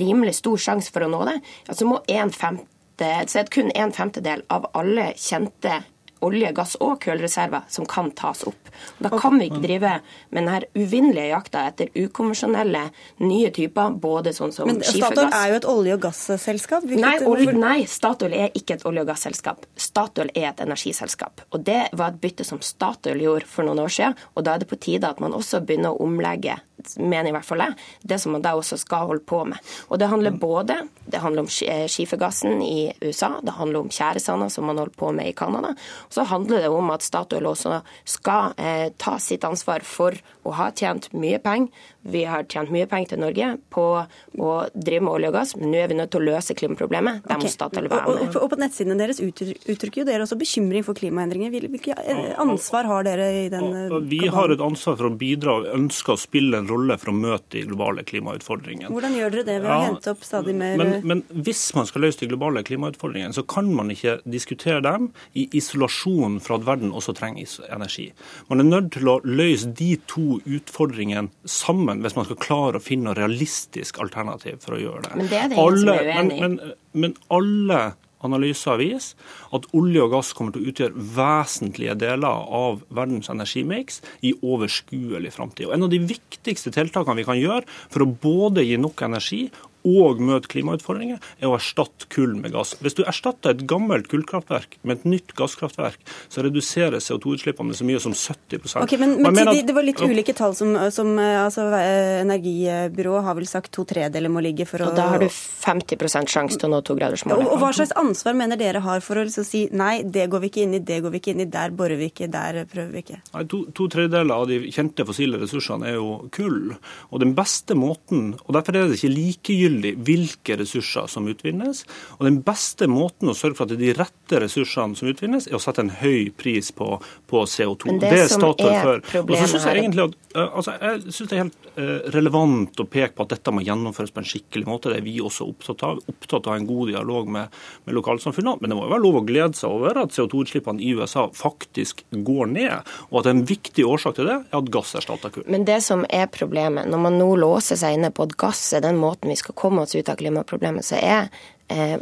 [0.00, 1.38] rimelig stor sjanse for å nå det,
[1.74, 5.80] så må en femte, så er det kun en femtedel av alle kjente
[6.26, 8.70] olje, gass og kullreserver som kan tas opp.
[8.98, 9.92] Da kan vi ikke drive
[10.30, 12.86] med denne uvinnelige jakta etter ukonvensjonelle
[13.24, 16.86] nye typer, både sånn som Men Statoil er jo et olje- og gasselskap?
[16.90, 19.66] Nei, olje, nei, Statoil er ikke et olje- og gasselskap.
[19.76, 21.44] Statoil er et energiselskap.
[21.52, 24.58] Og Det var et bytte som Statoil gjorde for noen år siden, og da er
[24.58, 26.58] det på tide at man også begynner å omlegge
[26.96, 27.76] mener i hvert fall jeg,
[28.08, 29.58] det som man da også skal holde på med.
[29.88, 30.78] Og Det handler både
[31.10, 35.12] det handler om eh, skifergassen i USA, det handler om tjæresanda som man holder på
[35.12, 35.74] med i Canada.
[36.10, 40.70] Så handler det om at Statoil også skal eh, ta sitt ansvar for å ha
[40.74, 41.70] tjent mye penger
[42.02, 45.72] vi har tjent mye penger til Norge på å drive med olje og gass, men
[45.72, 47.22] nå er vi nødt til å løse klimaproblemet.
[47.28, 48.22] Der må Statoil være med.
[48.30, 51.52] Og, og, på nettsidene deres uttrykker jo dere også bekymring for klimaendringer.
[51.52, 52.00] Hvilket
[52.40, 53.68] ansvar har dere i den
[54.10, 57.16] Vi har et ansvar for å bidra og ønsker å spille en rolle for å
[57.16, 58.90] møte de globale klimautfordringene.
[58.92, 61.88] Hvordan gjør dere det ved å Ja, hente opp stadig mer men, men hvis man
[61.88, 66.66] skal løse de globale klimautfordringene, så kan man ikke diskutere dem i isolasjon fra at
[66.68, 68.10] verden også trenger energi.
[68.50, 72.84] Man er nødt til å løse de to utfordringene sammen hvis man skal klare å
[72.84, 75.16] finne noe realistisk alternativ for å gjøre det.
[75.18, 76.38] Men det er det alle, som er uenig.
[76.40, 77.80] Men, men, men alle
[78.26, 84.00] analyser viser at olje og gass kommer til å utgjøre vesentlige deler av verdens energimiks
[84.26, 85.70] i overskuelig framtid.
[85.72, 89.46] En av de viktigste tiltakene vi kan gjøre for å både gi nok energi
[89.86, 92.74] og møte klimautfordringer, er å erstatte kull med gass.
[92.84, 98.00] Hvis du erstatter et gammelt kullkraftverk med et nytt gasskraftverk, så reduseres CO2-utslippene så mye
[98.02, 101.38] som 70 okay, men, Og men mener det, var litt ulike tall som, som eh,
[101.40, 105.22] altså, eh, Energibyrået har vel sagt to tredeler må ligge for å Og da har
[105.22, 107.48] du 50 sjanse til å nå og, togradersmålet.
[107.48, 110.52] og Hva slags ansvar mener dere har for å liksom si nei, det går vi
[110.52, 112.92] ikke inn i, det går vi ikke inn i, der borer vi ikke, der prøver
[112.94, 113.20] vi ikke?
[113.34, 116.74] Nei, to, to tredjedeler av de kjente fossile ressursene er jo kull.
[117.10, 121.84] Og den beste måten, og Derfor er det ikke likegyldig hvilke ressurser som utvinnes.
[122.18, 125.48] og Den beste måten å sørge for at det er de rette ressursene som utvinnes,
[125.48, 126.92] er å sette en høy pris på,
[127.30, 127.90] på CO2.
[127.90, 129.22] Men det Statoil er for.
[129.24, 132.82] Og så synes jeg egentlig at, eh, altså, jeg synes det er helt eh, relevant
[132.82, 134.92] å peke på at dette må gjennomføres på en skikkelig måte.
[134.92, 136.02] Det er vi også opptatt av.
[136.10, 138.60] Opptatt av en god dialog med, med lokalsamfunnene.
[138.60, 142.04] Men det må jo være lov å glede seg over at CO2-utslippene i USA faktisk
[142.10, 142.90] går ned.
[143.10, 145.46] Og at en viktig årsak til det er at gass erstatter kull.
[145.50, 148.84] Men det som er problemet, når man nå låser seg inne på at gass er
[148.84, 151.28] den måten vi skal komme oss ut av klimaproblemet, så er
[151.68, 152.00] eh,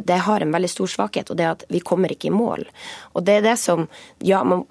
[0.00, 2.64] det har en veldig stor svakhet, og det er at vi kommer ikke i mål.
[3.14, 4.66] Og det er det som Ja, man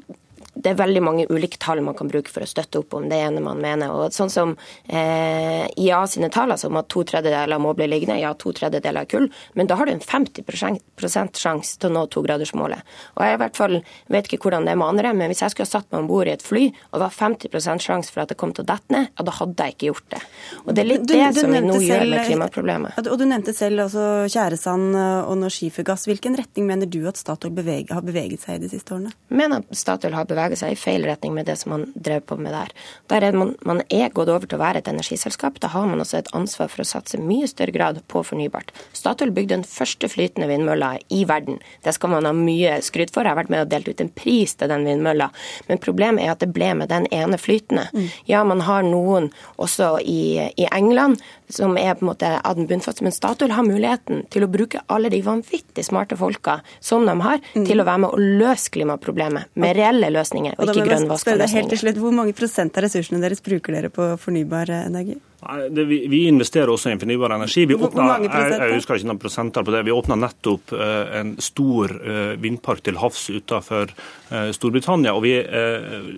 [0.60, 3.16] det er veldig mange ulike tall man kan bruke for å støtte opp om det
[3.24, 3.92] ene man mener.
[3.96, 4.56] Og sånn som
[4.88, 9.06] eh, IA sine tall, altså om at to tredjedeler må bli liggende, ja, to tredjedeler
[9.06, 12.84] er kull, men da har du en 50% sjanse til å nå togradersmålet.
[13.16, 13.78] Og jeg i hvert fall
[14.12, 16.10] vet ikke hvordan det er med andre, men hvis jeg skulle ha satt meg om
[16.12, 18.70] bord i et fly, og det var 50% sjanse for at det kom til å
[18.74, 20.22] dette ned, ja, da hadde jeg ikke gjort det.
[20.66, 23.00] Og det er litt Du- det du som vi nå selv, gjør med klimaproblemet.
[23.10, 26.06] Og du nevnte selv altså tjæresand og norsk skifergass.
[26.10, 29.12] Hvilken retning mener du at Statoil beveg, har beveget seg i de siste årene?
[29.30, 32.38] mener at Statoil har beveget seg i feil retning med det som man drev på
[32.40, 32.74] med der.
[33.12, 35.60] Der er man, man er gått over til å være et energiselskap.
[35.62, 38.74] Da har man også et ansvar for å satse mye større grad på fornybart.
[38.98, 41.60] Statoil bygde den første flytende vindmølla i verden.
[41.86, 43.28] Det skal man ha mye skryt for.
[43.28, 45.30] Jeg har vært med og delt ut en pris til den vindmølla.
[45.70, 47.90] Men problemet er at det ble med den ene flytende.
[48.30, 52.68] Ja, man har noen også i, i England som er på en måte av den
[52.70, 57.16] bunnfaste, men Statoil har muligheten til å bruke alle de vanvittig smarte folka som de
[57.26, 61.44] har, til å være med å løse klimaproblemet med reelle løsninger, og Og ikke spørre
[61.44, 65.18] deg helt til slutt, Hvor mange prosent av ressursene deres bruker dere på fornybar energi?
[65.40, 67.64] Nei, det, vi, vi investerer også i fornybar energi.
[67.70, 69.86] Vi åpna, jeg, jeg husker ikke noen prosenter på det.
[69.88, 75.14] Vi åpna nettopp uh, en stor uh, vindpark til havs utenfor uh, Storbritannia.
[75.16, 75.32] Og vi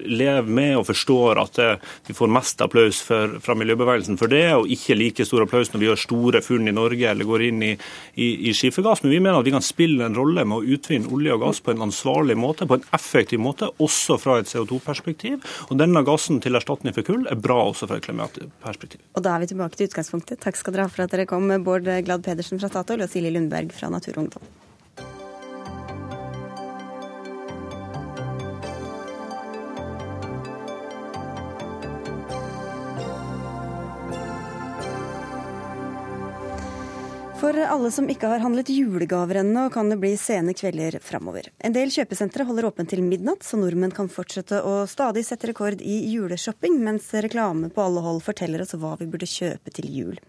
[0.10, 1.60] lever med og forstår at
[2.08, 5.84] vi får mest applaus for, fra miljøbevegelsen for det, og ikke like stor applaus når
[5.84, 7.72] vi gjør store funn i Norge eller går inn i,
[8.16, 9.04] i, i skifergass.
[9.06, 11.62] Men vi mener at vi kan spille en rolle med å utvinne olje og gass
[11.62, 15.46] på en ansvarlig måte, på en effektiv måte, også fra et CO2-perspektiv.
[15.70, 19.04] Og denne gassen til erstatning for kull er bra også fra et klimaperspektiv.
[19.12, 20.40] Og da er vi tilbake til utgangspunktet.
[20.44, 23.34] Takk skal dere ha for at dere kom, Bård Glad Pedersen fra Statoil og Silje
[23.34, 24.22] Lundberg fra Natur.
[37.72, 41.48] Alle som ikke har handlet julegaver ennå, kan det bli sene kvelder framover.
[41.64, 45.80] En del kjøpesentre holder åpent til midnatt, så nordmenn kan fortsette å stadig sette rekord
[45.80, 50.20] i juleshopping, mens reklame på alle hold forteller oss hva vi burde kjøpe til jul.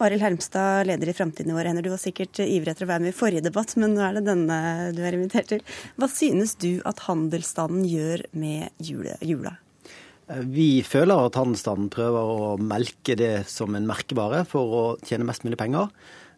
[0.00, 3.06] Arild Hermstad, leder i Framtiden i år, hender, du var sikkert ivrig etter å være
[3.06, 4.58] med i forrige debatt, men nå er det denne
[4.96, 5.64] du er invitert til.
[6.00, 9.58] Hva synes du at handelsstanden gjør med jule, jula?
[10.26, 15.44] Vi føler at handelsstanden prøver å melke det som en merkevare for å tjene mest
[15.46, 15.92] mulig penger.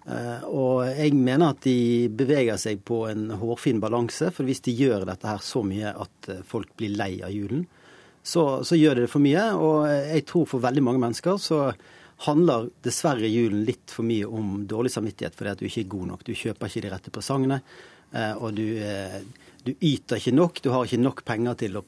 [0.09, 4.31] Eh, Og jeg mener at de beveger seg på en hårfin balanse.
[4.33, 7.67] For hvis de gjør dette her så mye at eh, folk blir lei av julen,
[8.25, 9.45] så, så gjør de det for mye.
[9.57, 11.61] Og jeg tror for veldig mange mennesker så
[12.27, 16.09] handler dessverre julen litt for mye om dårlig samvittighet fordi at du ikke er god
[16.13, 16.25] nok.
[16.27, 17.61] Du kjøper ikke de rette presangene,
[18.11, 19.21] eh, og du, eh,
[19.65, 20.63] du yter ikke nok.
[20.65, 21.85] Du har ikke nok penger til å,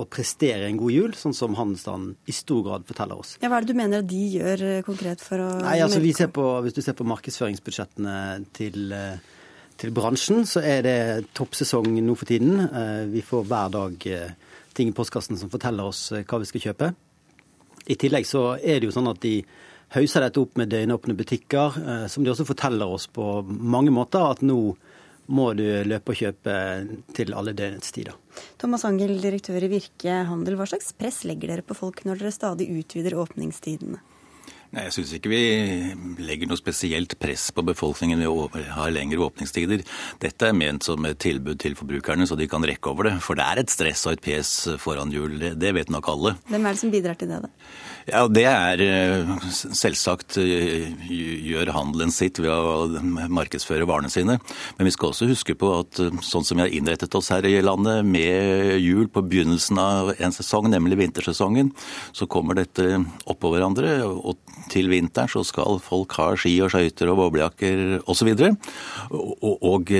[0.00, 3.34] å prestere en god jul, sånn som handelsstanden i stor grad forteller oss.
[3.42, 6.00] Ja, hva er det du mener at de gjør eh, konkret for å Nei, altså
[6.02, 8.16] vi ser på, Hvis du ser på markedsføringsbudsjettene
[8.56, 9.20] til, eh,
[9.80, 10.98] til bransjen, så er det
[11.36, 12.60] toppsesong nå for tiden.
[12.66, 14.08] Eh, Vi får hver dag
[14.74, 16.92] ting i postkassen som forteller oss hva vi skal kjøpe.
[17.90, 19.40] I tillegg så er det jo sånn at de
[19.96, 24.44] hauser dette opp med døgnåpne butikker, som de også forteller oss på mange måter at
[24.46, 24.76] nå
[25.30, 26.54] må du løpe og kjøpe
[27.16, 28.16] til alle døgnets tider.
[28.60, 30.58] Thomas Angel, direktør i Virke handel.
[30.58, 34.02] Hva slags press legger dere på folk når dere stadig utvider åpningstidene?
[34.70, 35.40] Nei, Jeg syns ikke vi
[36.22, 39.82] legger noe spesielt press på befolkningen ved å ha lengre åpningstider.
[40.22, 43.16] Dette er ment som et tilbud til forbrukerne, så de kan rekke over det.
[43.24, 46.36] For det er et stress og et pes foran jul, det vet nok alle.
[46.46, 47.50] Hvem er det som bidrar til det, da?
[48.10, 50.86] Ja, Det er eh, selvsagt eh,
[51.50, 54.38] gjør handelen sitt ved å markedsføre varene sine.
[54.78, 57.46] Men vi skal også huske på at eh, sånn som vi har innrettet oss her
[57.48, 61.74] i landet, med jul på begynnelsen av en sesong, nemlig vintersesongen,
[62.14, 63.98] så kommer dette oppå hverandre.
[64.06, 64.38] og
[64.70, 68.32] til vinteren så skal folk ha ski og skøyter og boblejakker osv.
[68.34, 69.94] Og, og, og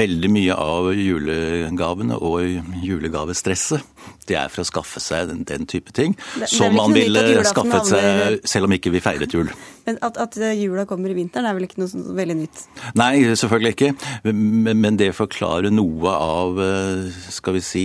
[0.00, 3.84] veldig mye av julegavene og julegavestresset
[4.30, 6.16] det er for å skaffe seg den, den type ting.
[6.38, 9.50] Det, som man ville skaffet seg selv om ikke vi feiret jul.
[9.86, 12.64] Men at, at, jula kommer i vinteren er vel ikke noe sånn veldig nytt?
[13.00, 13.90] Nei, selvfølgelig ikke.
[14.28, 16.60] Men, men, det forklarer noe av
[17.32, 17.84] skal vi si,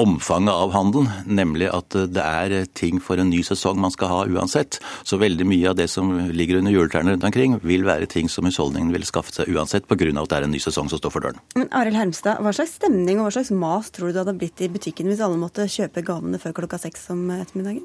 [0.00, 1.10] omfanget av handelen.
[1.24, 4.80] Nemlig at det er ting for en ny sesong man skal ha uansett.
[5.06, 8.48] Så veldig mye av det som ligger under juletrærne rundt omkring, vil være ting som
[8.48, 9.94] husholdningene ville skaffet seg uansett pga.
[9.94, 11.40] at det er en ny sesong som står for døren.
[11.54, 14.60] Men Arild Hermstad, hva slags stemning og hva slags mas tror du det hadde blitt
[14.64, 17.84] i butikken hvis alle måtte kjøpe gavene før klokka seks om ettermiddagen?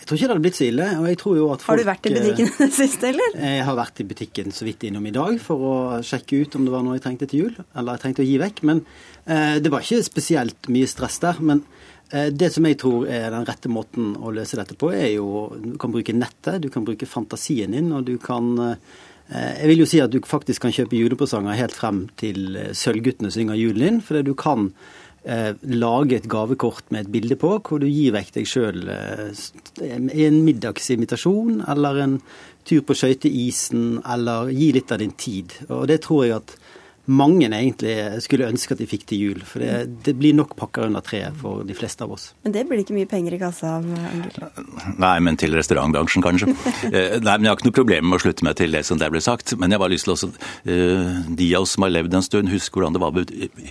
[0.00, 0.86] Jeg tror ikke det hadde blitt så ille.
[0.96, 1.72] og jeg tror jo at folk...
[1.74, 3.34] Har du vært i butikken det siste, eller?
[3.42, 5.74] Jeg har vært i butikken så vidt innom i dag for å
[6.06, 8.38] sjekke ut om det var noe jeg trengte til jul, eller jeg trengte å gi
[8.40, 8.62] vekk.
[8.70, 8.80] Men
[9.26, 11.42] eh, det var ikke spesielt mye stress der.
[11.50, 11.60] Men
[12.14, 15.50] eh, det som jeg tror er den rette måten å løse dette på, er jo
[15.58, 18.96] Du kan bruke nettet, du kan bruke fantasien din, og du kan eh,
[19.30, 23.58] jeg vil jo si at du faktisk kan kjøpe julepresanger helt frem til Sølvguttene synger
[23.60, 27.84] julen din, fordi du kan eh, lage et gavekort med et bilde på, hvor du
[27.86, 29.42] gir vekk deg sjøl eh,
[29.84, 32.14] en middagsinvitasjon eller en
[32.64, 35.52] tur på skøyteisen, eller gi litt av din tid.
[35.68, 36.54] Og det tror jeg at
[37.10, 39.40] mange egentlig skulle ønske at de fikk til jul.
[39.46, 42.30] For det, det blir nok pakker under treet for de fleste av oss.
[42.44, 44.46] Men det blir ikke mye penger i kassa av, Angel?
[45.00, 46.50] Nei, men til restaurantbransjen kanskje.
[46.90, 48.98] Eh, nei, men Jeg har ikke noe problem med å slutte meg til det som
[48.98, 49.52] der ble sagt.
[49.60, 50.28] Men jeg har lyst til også,
[50.66, 53.18] uh, De av oss som har levd en stund, husker hvordan det var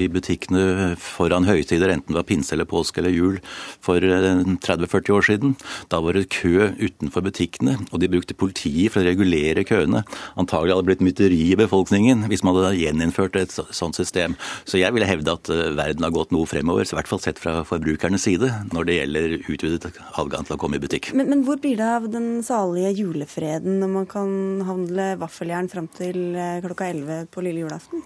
[0.05, 3.39] i butikkene foran høytider, enten det var pinse eller påske eller jul
[3.83, 5.55] for 30-40 eh, år siden.
[5.91, 10.05] Da var det kø utenfor butikkene, og de brukte politiet for å regulere køene.
[10.39, 14.35] Antagelig hadde det blitt mytteri i befolkningen hvis man hadde gjeninnført innført et sånt system.
[14.65, 17.39] Så jeg vil hevde at eh, verden har gått noe fremover, i hvert fall sett
[17.39, 21.11] fra forbrukernes side, når det gjelder utvidet adgang til å komme i butikk.
[21.17, 24.31] Men, men hvor blir det av den salige julefreden når man kan
[24.67, 28.03] handle vaffeljern fram til eh, klokka 11 på lille julaften?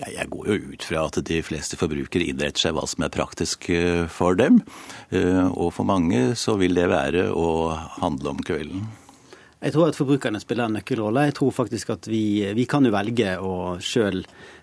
[0.00, 3.14] Ja, jeg går jo ut fra at de fleste forbrukere innretter seg hva som er
[3.14, 4.62] praktisk eh, for dem.
[5.14, 7.48] Og for mange så vil det være å
[8.00, 8.84] handle om kvelden.
[9.64, 11.22] Jeg tror at forbrukerne spiller en nøkkelrolle.
[11.30, 14.20] Jeg tror faktisk at vi, vi kan jo velge å sjøl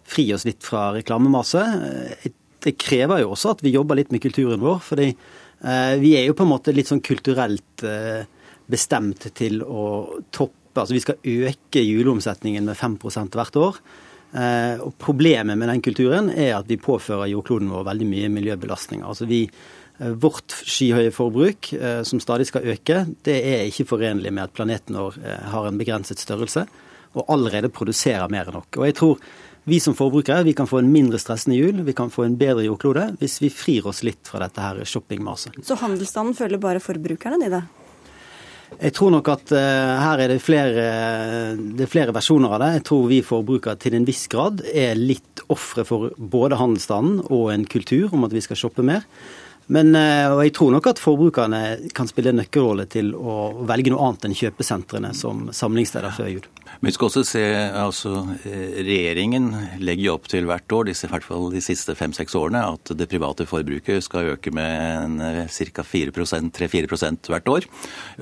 [0.08, 2.28] fri oss litt fra reklamemaset.
[2.62, 4.80] Det krever jo også at vi jobber litt med kulturen vår.
[4.86, 8.24] fordi eh, vi er jo på en måte litt sånn kulturelt eh,
[8.72, 9.86] bestemt til å
[10.32, 12.94] toppe Altså vi skal øke juleomsetningen med 5
[13.34, 13.80] hvert år.
[14.32, 19.04] Eh, og Problemet med den kulturen er at vi påfører jordkloden vår veldig mye miljøbelastninger.
[19.04, 19.42] Altså vi,
[20.00, 21.74] Vårt skyhøye forbruk,
[22.08, 25.20] som stadig skal øke, det er ikke forenlig med at planeten vår
[25.52, 26.64] har en begrenset størrelse
[27.14, 28.80] og allerede produserer mer enn nok.
[28.80, 29.20] Og jeg tror
[29.69, 32.65] vi som forbrukere vi kan få en mindre stressende jul, vi kan få en bedre
[32.65, 35.62] jordklode hvis vi frir oss litt fra dette her shoppingmaset.
[35.65, 37.62] Så handelsstanden føler bare forbrukerne i det?
[38.80, 40.84] Jeg tror nok at uh, her er det, flere,
[41.76, 42.69] det er flere versjoner av det.
[42.78, 47.52] Jeg tror vi forbrukere til en viss grad er litt ofre for både handelsstanden og
[47.52, 49.04] en kultur om at vi skal shoppe mer.
[49.71, 53.93] Men uh, og jeg tror nok at forbrukerne kan spille en nøkkelrolle til å velge
[53.93, 56.47] noe annet enn kjøpesentrene som samlingssteder før jul.
[56.80, 57.43] Men vi skal også se,
[57.78, 59.50] altså Regjeringen
[59.84, 62.93] legger jo opp til hvert år, disse, i hvert fall de siste fem-seks årene, at
[62.97, 65.19] det private forbruket skal øke med
[65.52, 65.86] ca.
[65.86, 67.67] 3-4% hvert år.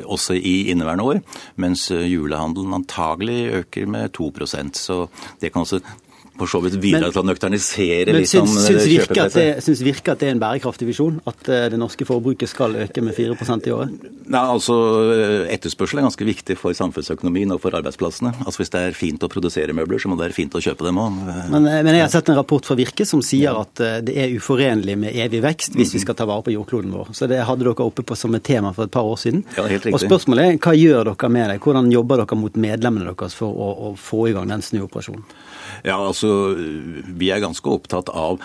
[0.03, 1.21] Også i inneværende år.
[1.61, 5.07] Mens julehandelen antagelig øker med 2% Så
[5.41, 5.81] det kan også
[6.39, 9.61] for så vidt bidra til å nøkternisere litt sånn kjøpepresset.
[9.65, 11.19] Syns virker at det er en bærekraftig visjon?
[11.29, 14.07] At eh, det norske forbruket skal øke med 4% i året?
[14.29, 14.75] Nei, altså
[15.49, 18.33] Etterspørsel er ganske viktig for samfunnsøkonomien og for arbeidsplassene.
[18.45, 20.87] Altså Hvis det er fint å produsere møbler, så må det være fint å kjøpe
[20.87, 21.19] dem òg.
[21.51, 24.35] Men, eh, men, jeg har sett en rapport fra Virke som sier at det er
[24.35, 27.13] uforenlig med evig vekst hvis vi skal ta vare på jordkloden vår.
[27.17, 29.43] Så det hadde dere oppe på som et tema for et par år siden.
[29.57, 29.95] Ja, helt riktig.
[29.97, 31.59] Og spørsmålet er hva gjør dere med det?
[31.63, 35.25] Hvordan jobber dere mot medlemmene deres for å, å få i gang den snuoperasjonen?
[35.85, 38.39] Ja, altså Altså, Vi er ganske opptatt av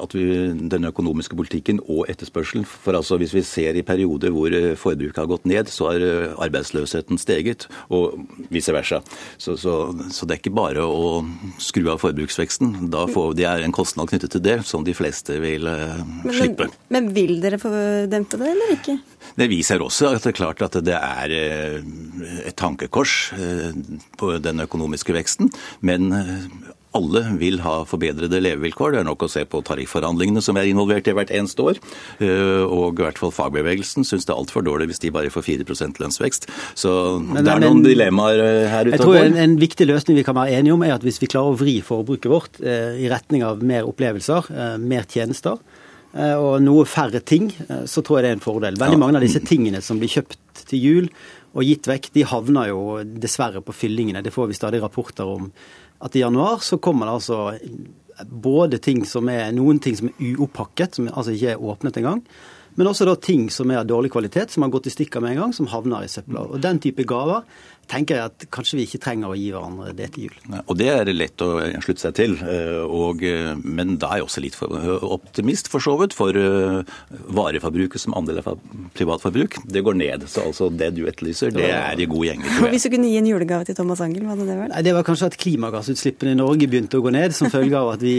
[0.00, 0.24] at vi,
[0.70, 2.66] den økonomiske politikken og etterspørselen.
[2.68, 6.04] For altså, Hvis vi ser i perioder hvor eh, forbruket har gått ned, så har
[6.04, 8.20] eh, arbeidsløsheten steget, og
[8.52, 9.00] vice versa.
[9.38, 11.24] Så, så, så det er ikke bare å
[11.58, 12.90] skru av forbruksveksten.
[12.92, 16.68] Da får, det er en kostnad knyttet til det som de fleste vil men, slippe.
[16.68, 17.72] Men, men vil dere få
[18.10, 18.98] dempe det, eller ikke?
[19.36, 21.34] Det viser også at det er klart at det er
[22.46, 23.32] et tankekors
[24.20, 25.50] på den økonomiske veksten.
[25.86, 26.10] Men
[26.96, 28.94] alle vil ha forbedrede levevilkår.
[28.94, 31.80] Det er nok å se på tarifforhandlingene som er involvert i hvert eneste år.
[32.20, 35.68] Og i hvert fall fagbevegelsen syns det er altfor dårlig hvis de bare får 4
[36.00, 36.48] lønnsvekst.
[36.78, 38.96] Så men, det er noen dilemmaer her ute.
[38.96, 41.30] Jeg tror en, en, viktig løsning vi kan være enige om, er at hvis vi
[41.30, 45.60] klarer å vri forbruket vårt eh, i retning av mer opplevelser, eh, mer tjenester,
[46.10, 47.52] og noe færre ting,
[47.86, 48.78] så tror jeg det er en fordel.
[48.80, 51.06] Veldig mange av disse tingene som blir kjøpt til jul
[51.50, 54.22] og gitt vekk, de havner jo dessverre på fyllingene.
[54.22, 55.50] Det får vi stadig rapporter om.
[56.00, 57.40] At i januar så kommer det altså
[58.30, 62.22] både ting som er, noen ting som er uoppakket, som altså ikke er åpnet engang.
[62.78, 65.34] Men også da ting som er av dårlig kvalitet, som har gått i stykker med
[65.34, 66.46] en gang, som havner i søpla.
[66.46, 67.42] Og den type gaver
[67.90, 70.36] tenker jeg at kanskje vi ikke trenger å gi hverandre det til jul.
[70.60, 71.50] Og det er lett å
[71.82, 72.36] slutte seg til.
[72.86, 73.24] Og,
[73.64, 76.14] men da er jeg også litt for optimist, for så vidt.
[76.16, 76.36] For
[77.40, 78.60] vareforbruket som andel av
[78.98, 80.26] privatforbruk, det går ned.
[80.30, 82.46] Så altså det du etterlyser, det er i god gjeng.
[82.72, 84.74] Hvis du kunne gi en julegave til Thomas Angel, hva hadde det vært?
[84.74, 87.94] Nei, Det var kanskje at klimagassutslippene i Norge begynte å gå ned, som følge av
[87.96, 88.16] at vi,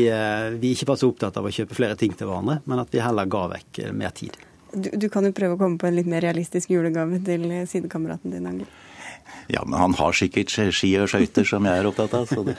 [0.61, 3.03] vi ikke var så opptatt av å kjøpe flere ting til hverandre, men at vi
[3.03, 4.38] heller ga vekk mer tid.
[4.72, 8.32] Du, du, kan jo prøve å komme på en litt mer realistisk julegave til sidekameraten
[8.32, 8.69] din, Angel.
[9.47, 12.27] Ja, men han har sikkert ski og skøyter som jeg er opptatt av.
[12.29, 12.55] Så det.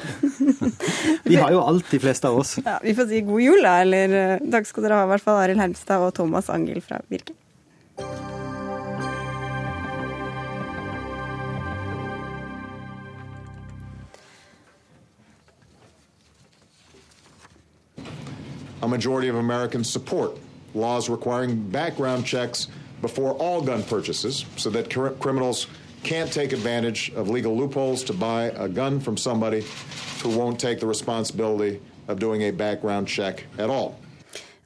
[1.30, 2.56] vi har jo alt, de fleste av oss.
[2.64, 3.76] Ja, Vi får si god jul, da.
[3.84, 7.00] Eller uh, takk skal dere ha, i hvert fall Arild Hermstad og Thomas Angel fra
[7.12, 7.36] Virke.
[18.82, 20.36] A majority of Americans support
[20.74, 22.66] laws requiring background checks
[23.00, 25.66] before all gun purchases so that criminals
[26.02, 29.64] can't take advantage of legal loopholes to buy a gun from somebody
[30.22, 33.94] who won't take the responsibility of doing a background check at all.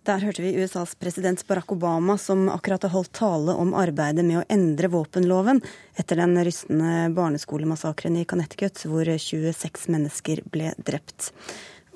[0.07, 4.39] Der hørte vi USAs president Barack Obama som akkurat har holdt tale om arbeidet med
[4.39, 5.59] å endre våpenloven
[5.99, 11.33] etter den rystende barneskolemassakren i Connecticut, hvor 26 mennesker ble drept.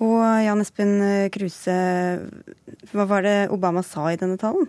[0.03, 0.97] Og Jan Espen
[1.31, 1.79] Kruse,
[2.91, 4.67] hva var det Obama sa i denne talen?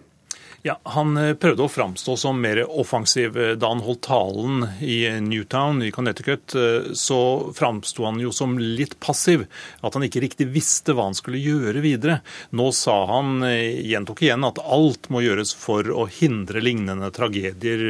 [0.64, 3.38] Ja, Han eh, prøvde å framstå som mer offensiv.
[3.38, 7.18] Eh, da han holdt talen i Newtown i Connecticut, eh, så
[7.58, 9.48] framsto han jo som litt passiv.
[9.82, 12.20] At han ikke riktig visste hva han skulle gjøre videre.
[12.54, 17.82] Nå sa han, gjentok igjen, at alt må gjøres for å hindre lignende tragedier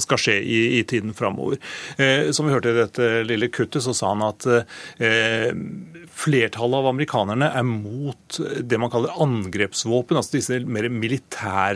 [0.00, 1.58] skal skje i, i tiden framover.
[2.32, 4.46] Som vi hørte i dette lille kuttet, så sa han at
[6.22, 10.88] flertallet av amerikanerne er mot det man kaller angrepsvåpen, altså disse mer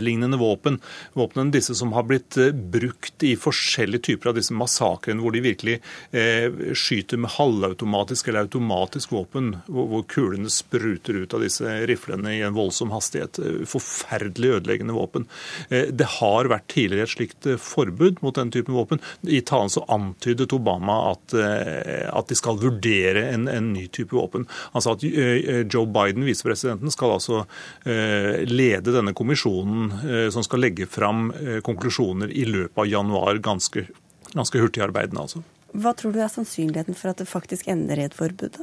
[0.07, 0.81] militærlignende våpen.
[1.15, 5.43] Våpnene disse som har blitt eh, brukt i forskjellige typer av disse massakrene, hvor de
[5.43, 5.81] virkelig
[6.13, 12.37] eh, skyter med halvautomatisk eller automatisk våpen, hvor, hvor, kulene spruter ut av disse riflene
[12.37, 13.39] i en voldsom hastighet.
[13.39, 15.27] Eh, forferdelig ødeleggende våpen.
[15.71, 19.03] Eh, det har vært tidligere et slikt eh, forbud mot den typen våpen.
[19.27, 24.15] I talen så antydet Obama at, eh, at de skal vurdere en, en ny type
[24.15, 24.47] våpen.
[24.75, 27.43] Han sa at Joe Biden, visepresidenten, skal altså
[27.87, 29.91] lede denne kommisjonen
[30.33, 31.29] som skal legge fram
[31.67, 33.43] konklusjoner i løpet av januar.
[33.45, 33.87] Ganske,
[34.33, 35.45] ganske hurtigarbeidende, altså.
[35.77, 38.63] Hva tror du er sannsynligheten for at det faktisk ender i et forbud?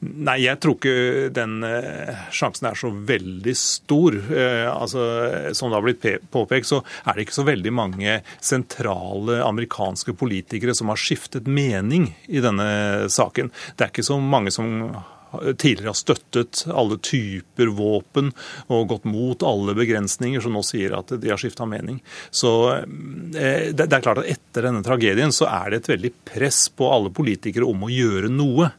[0.00, 1.58] Nei, jeg tror ikke den
[2.32, 4.16] sjansen er så veldig stor.
[4.70, 5.02] altså,
[5.58, 10.76] som det har blitt påpekt, så er det ikke så veldig mange sentrale amerikanske politikere
[10.78, 13.50] som har skiftet mening i denne saken.
[13.74, 14.94] Det er ikke så mange som
[15.30, 18.32] tidligere har støttet alle typer våpen
[18.68, 22.00] og gått mot alle begrensninger, som nå sier at de har skifta mening.
[22.30, 22.52] Så
[22.86, 27.12] det er klart at etter denne tragedien så er det et veldig press på alle
[27.14, 28.72] politikere om å gjøre noe.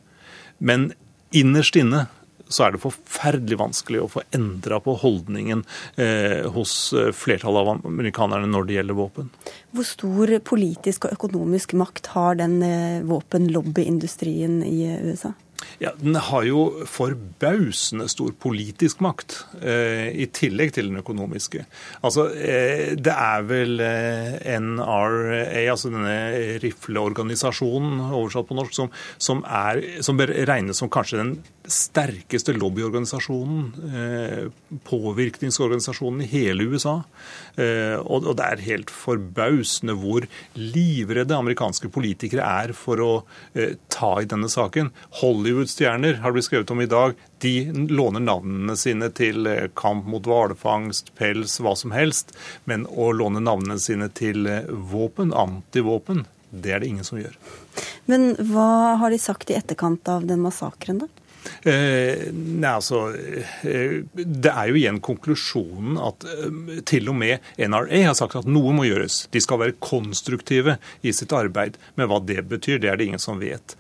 [0.60, 0.92] Men
[1.32, 2.06] innerst inne
[2.52, 5.64] så er det forferdelig vanskelig å få endra på holdningen
[5.96, 9.30] eh, hos eh, flertallet av amerikanerne når det gjelder våpen.
[9.72, 15.34] Hvor stor politisk og økonomisk makt har den eh, våpenlobbyindustrien i USA?
[15.82, 21.66] Ja, Den har jo forbausende stor politisk makt, eh, i tillegg til den økonomiske.
[22.04, 29.44] Altså, eh, Det er vel eh, NRA, altså denne rifleorganisasjonen oversatt på norsk, som, som,
[29.48, 31.36] er, som regnes som kanskje den
[31.72, 34.52] sterkeste lobbyorganisasjonen,
[34.88, 36.98] påvirkningsorganisasjonen i hele USA.
[38.06, 40.28] Og det er helt forbausende hvor
[40.60, 43.12] livredde amerikanske politikere er for å
[43.92, 44.92] ta i denne saken.
[45.22, 47.16] Hollywood-stjerner har blitt skrevet om i dag.
[47.42, 47.56] De
[47.90, 49.48] låner navnene sine til
[49.80, 52.36] kamp mot hvalfangst, pels, hva som helst.
[52.70, 54.46] Men å låne navnene sine til
[54.92, 57.36] våpen, antivåpen, det er det ingen som gjør.
[58.12, 61.08] Men hva har de sagt i etterkant av den massakren, da?
[61.64, 63.14] Eh, nei, altså,
[63.62, 68.50] eh, Det er jo igjen konklusjonen at eh, til og med NRA har sagt at
[68.50, 69.26] noe må gjøres.
[69.34, 71.78] De skal være konstruktive i sitt arbeid.
[71.96, 73.76] Men hva det betyr, det er det ingen som vet.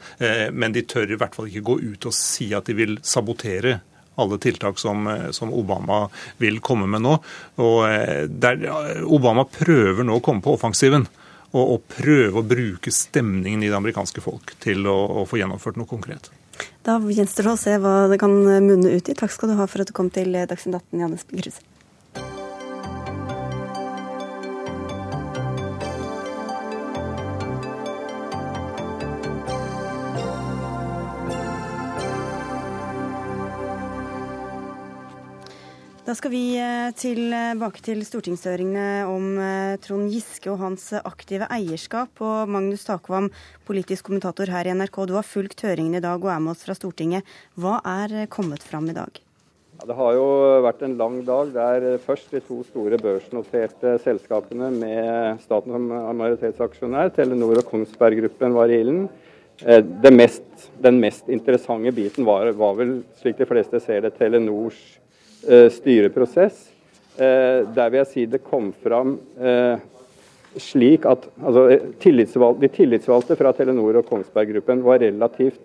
[0.53, 3.79] Men de tør i hvert fall ikke gå ut og si at de vil sabotere
[4.21, 6.03] alle tiltak som, som, Obama
[6.41, 7.15] vil komme med nå.
[7.63, 8.65] Og der,
[9.05, 11.07] Obama prøver nå å komme på offensiven
[11.51, 15.79] og, og prøve å bruke stemningen i det amerikanske folk til å, å få gjennomført
[15.79, 16.31] noe konkret.
[16.85, 19.17] Da gjenstår det å se hva det kan munne ut i.
[19.17, 21.70] Takk skal du ha for at du kom til Dagsnytt 18, Janne Kruse.
[36.11, 42.19] Da skal vi eh, tilbake til stortingshøringene om eh, Trond Giske og hans aktive eierskap.
[42.19, 43.29] Og Magnus Takvam,
[43.63, 46.65] politisk kommentator her i NRK, du har fulgt høringen i dag og er med oss
[46.67, 47.23] fra Stortinget.
[47.55, 49.23] Hva er eh, kommet fram i dag?
[49.77, 50.27] Ja, det har jo
[50.67, 57.15] vært en lang dag der først de to store børsnoterte selskapene med staten som majoritetsaksjonær,
[57.15, 59.05] Telenor og Kongsberg Gruppen, var i ilden.
[59.63, 65.10] Den mest interessante biten var, var vel, slik de fleste ser det, Telenors Eh,
[65.73, 66.67] styreprosess.
[67.17, 69.81] Eh, der vil jeg si det kom fram eh,
[70.55, 71.65] slik at altså,
[71.99, 75.59] tillitsvalg, De tillitsvalgte fra Telenor og Kongsberg Gruppen var relativt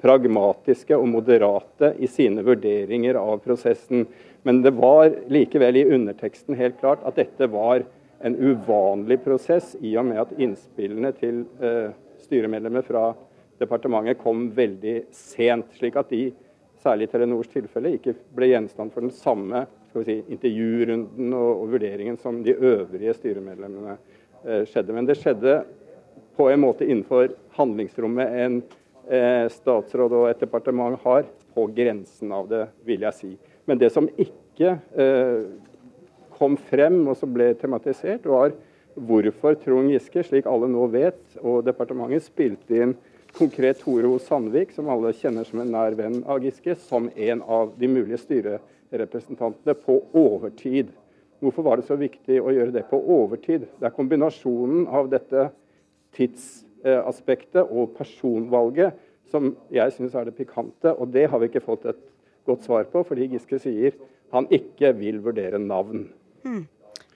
[0.00, 4.04] pragmatiske og moderate i sine vurderinger av prosessen.
[4.44, 7.84] Men det var likevel i underteksten helt klart at dette var
[8.20, 13.10] en uvanlig prosess, i og med at innspillene til eh, styremedlemmer fra
[13.60, 15.72] departementet kom veldig sent.
[15.80, 16.26] slik at de
[16.82, 22.18] særlig i Telenors tilfelle, ikke ble gjenstand for den samme si, intervjurunden og, og, vurderingen
[22.20, 23.96] som de øvrige styremedlemmene
[24.44, 24.96] eh, skjedde.
[24.96, 25.60] Men det skjedde
[26.38, 28.60] på en måte innenfor handlingsrommet en
[29.10, 33.32] eh, statsråd og et departement har, på grensen av det, vil jeg si.
[33.66, 35.48] Men det som ikke eh,
[36.38, 38.54] kom frem og som ble tematisert, var
[38.94, 42.94] hvorfor Trond Giske, slik alle nå vet, og departementet spilte inn
[43.36, 44.18] konkret Tore O.
[44.22, 48.20] Sandvik, som alle kjenner som en nær venn av Giske, som en av de mulige
[48.22, 50.90] styrerepresentantene på overtid.
[51.40, 53.68] Hvorfor var det så viktig å gjøre det på overtid?
[53.80, 55.48] Det er kombinasjonen av dette
[56.16, 58.98] tidsaspektet og personvalget
[59.30, 60.92] som jeg syns er det pikante.
[60.92, 62.02] Og det har vi ikke fått et
[62.48, 63.96] godt svar på, fordi Giske sier
[64.34, 66.08] han ikke vil vurdere navn.
[66.44, 66.66] Hmm.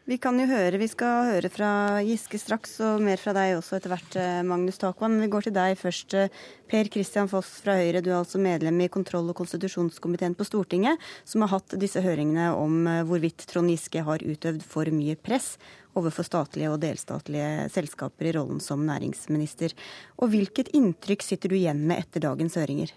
[0.05, 1.69] Vi kan jo høre, vi skal høre fra
[2.05, 5.15] Giske straks, og mer fra deg også etter hvert, eh, Magnus Takvam.
[5.23, 6.13] Vi går til deg først.
[6.13, 6.29] Eh,
[6.69, 11.01] per Kristian Foss fra Høyre, du er altså medlem i kontroll- og konstitusjonskomiteen på Stortinget,
[11.25, 15.57] som har hatt disse høringene om eh, hvorvidt Trond Giske har utøvd for mye press
[15.97, 19.73] overfor statlige og delstatlige selskaper i rollen som næringsminister.
[20.21, 22.93] Og hvilket inntrykk sitter du igjen med etter dagens høringer?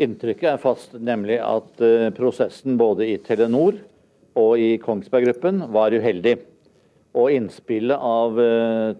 [0.00, 1.76] Inntrykket er fast, nemlig at
[2.16, 3.76] prosessen både i Telenor
[4.38, 6.36] og i Kongsberg Gruppen var uheldig.
[7.18, 8.92] Og innspillet av uh,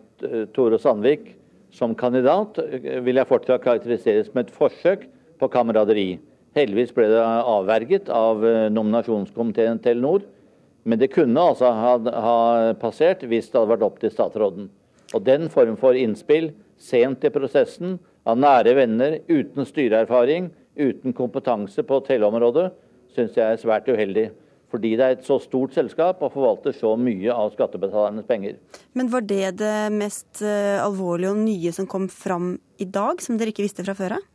[0.55, 1.37] Tore Sandvik
[1.75, 5.07] som kandidat uh, vil jeg fortsatt karakterisere som et forsøk
[5.41, 6.19] på kameraderi.
[6.59, 10.27] Heldigvis ble det avverget av uh, nominasjonskomiteen Telenor.
[10.83, 12.37] Men det kunne altså ha, ha,
[12.81, 14.71] passert hvis det hadde vært opp til statsråden.
[15.15, 21.85] Og den form for innspill sent i prosessen, av nære venner, uten styreerfaring, uten kompetanse
[21.85, 22.71] på teleområdet,
[23.13, 24.29] syns jeg er svært uheldig
[24.71, 28.59] fordi det er et så stort selskap og forvalter så mye av skattebetalernes penger.
[28.99, 33.39] Men var det det mest uh, alvorlige og nye som kom fram i dag, som
[33.39, 34.29] dere ikke visste fra før av?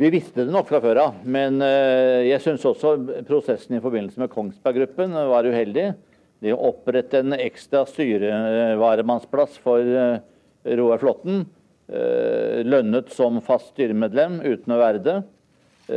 [0.00, 2.96] Vi visste det nok fra før av, men uh, jeg syns også
[3.28, 5.92] prosessen i forbindelse med Kongsberg Gruppen var uheldig.
[6.40, 10.20] Det å opprette en ekstra styrevaremannsplass for uh,
[10.66, 11.46] Roar Flåtten,
[11.90, 15.14] lønnet som fast styremedlem uten å være det,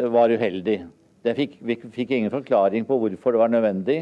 [0.10, 0.80] var uheldig.
[1.24, 4.02] Fikk, vi fikk ingen forklaring på hvorfor det var nødvendig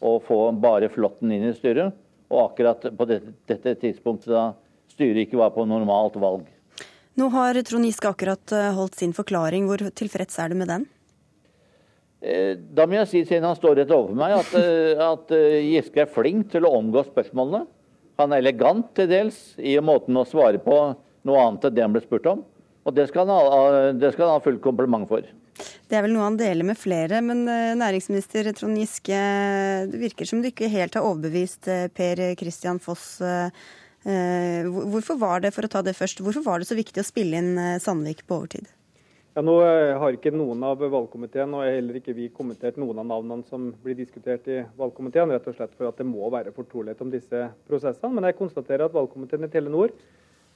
[0.00, 1.96] å få bare Flåtten inn i styret.
[2.30, 4.44] Og akkurat på dette, dette tidspunktet da
[4.92, 6.46] styret ikke var på normalt valg.
[7.18, 9.66] Nå har Trond Giske akkurat eh, holdt sin forklaring.
[9.66, 10.86] Hvor tilfreds er du med den?
[12.22, 15.34] Eh, da må jeg si, siden han står rett overfor meg, at, eh, at
[15.66, 17.64] Giske er flink til å omgå spørsmålene.
[18.20, 20.78] Han er elegant til dels i måten å svare på
[21.26, 22.44] noe annet enn det han ble spurt om.
[22.86, 25.26] Og det skal han ha, det skal han ha full kompliment for.
[25.90, 29.20] Det er vel noe han deler med flere, men eh, næringsminister Trond Giske,
[29.90, 33.16] det virker som du ikke helt har overbevist eh, Per Christian Foss.
[33.20, 37.08] Eh, hvorfor var det for å ta det først, hvorfor var det så viktig å
[37.08, 38.70] spille inn Sandvik på overtid?
[39.34, 43.46] Ja, nå har ikke noen av valgkomiteen og heller ikke vi kommentert noen av navnene
[43.46, 47.12] som blir diskutert i valgkomiteen, rett og slett for at det må være fortrolighet om
[47.12, 48.10] disse prosessene.
[48.16, 49.94] Men jeg konstaterer at valgkomiteen i Telenor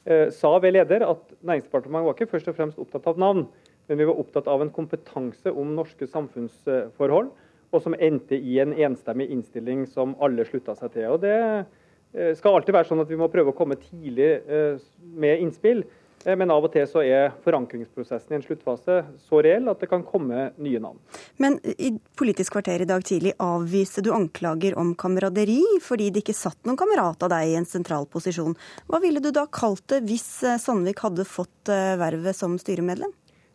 [0.06, 3.46] eh, sa ved leder at Næringsdepartementet var ikke først og fremst opptatt av navn,
[3.86, 7.32] men vi var opptatt av en kompetanse om norske samfunnsforhold,
[7.74, 11.10] og som endte i en enstemmig innstilling som alle slutta seg til.
[11.10, 14.80] Og Det eh, skal alltid være sånn at vi må prøve å komme tidlig eh,
[15.02, 15.82] med innspill.
[16.24, 19.90] Eh, men av og til så er forankringsprosessen i en sluttfase så reell at det
[19.90, 21.02] kan komme nye navn.
[21.42, 26.36] Men i Politisk kvarter i dag tidlig avviste du anklager om kameraderi fordi det ikke
[26.38, 28.54] satt noen kamerat av deg i en sentral posisjon.
[28.86, 30.30] Hva ville du da kalt det hvis
[30.62, 33.10] Sandvik hadde fått vervet som styremedlem?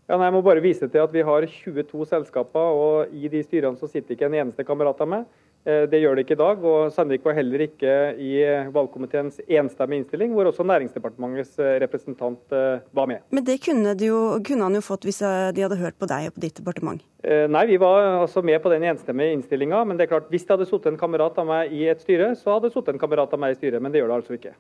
[0.09, 3.43] Ja, nei, jeg må bare vise til at Vi har 22 selskaper, og i de
[3.45, 5.27] styrene så sitter ikke en eneste kamerat av meg.
[5.67, 6.63] Eh, det gjør det ikke i dag.
[6.65, 8.31] og Sandvik var heller ikke i
[8.73, 13.21] valgkomiteens enstemmige innstilling, hvor også Næringsdepartementets eh, representant eh, var med.
[13.29, 16.39] Men det kunne, jo, kunne, han jo fått hvis de hadde hørt på deg og
[16.39, 17.03] på ditt departement?
[17.21, 19.83] Nei, vi var altså med på den enstemmige innstillinga.
[19.85, 22.31] Men det er klart, hvis det hadde sittet en kamerat av meg i et styre,
[22.39, 23.83] så hadde det sittet en kamerat av meg i styret.
[23.83, 24.55] Men det gjør det altså ikke.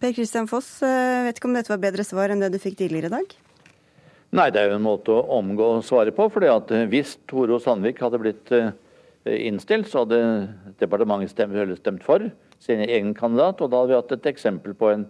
[0.00, 3.10] Per Kristian Foss, vet ikke om dette var bedre svar enn det du fikk tidligere
[3.10, 3.36] i dag?
[4.34, 6.26] Nei, det er jo en måte å omgå svaret på.
[6.32, 8.50] fordi at hvis Toro Sandvik hadde blitt
[9.26, 10.20] Eh, innstilt, så hadde
[10.78, 12.28] departementet stemt, stemt for
[12.62, 13.60] sin egen kandidat.
[13.60, 15.06] Og da hadde vi hatt et eksempel på en,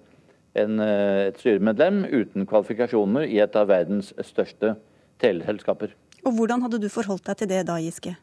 [0.57, 4.77] en, eh, et styremedlem uten kvalifikasjoner i et av verdens største
[5.21, 5.93] teleselskaper.
[6.25, 8.17] Og Hvordan hadde du forholdt deg til det da, Giske?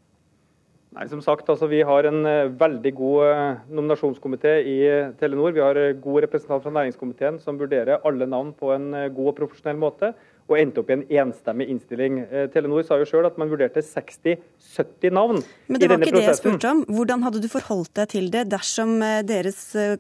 [0.94, 2.24] Nei, som sagt, altså, Vi har en
[2.58, 4.78] veldig god nominasjonskomité i
[5.18, 5.54] Telenor.
[5.54, 9.78] Vi har god representant fra næringskomiteen som vurderer alle navn på en god og profesjonell
[9.78, 10.14] måte
[10.50, 12.20] og endte opp i en enstemmig innstilling.
[12.24, 15.72] Eh, Telenor sa jo sjøl at man vurderte 60-70 navn i denne prosessen.
[15.72, 16.82] Men det var ikke det jeg spurte om.
[16.98, 19.96] Hvordan hadde du forholdt deg til det dersom eh, deres, eh,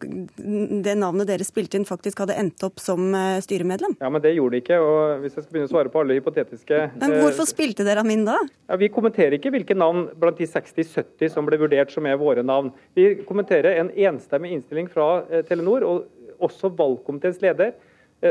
[0.83, 3.13] det navnet dere spilte inn faktisk hadde endt opp som
[3.43, 3.95] styremedlem?
[4.03, 4.81] Ja, men det gjorde det ikke.
[4.83, 8.11] og Hvis jeg skal begynne å svare på alle hypotetiske Men Hvorfor spilte dere ham
[8.11, 8.35] inn da?
[8.67, 12.43] Ja, Vi kommenterer ikke hvilke navn blant de 60-70 som ble vurdert som er våre
[12.43, 12.73] navn.
[12.97, 17.73] Vi kommenterer en enstemmig innstilling fra Telenor, og også valgkomiteens leder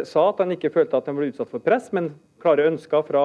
[0.09, 3.25] sa at han ikke følte at han ble utsatt for press, men klare ønsker fra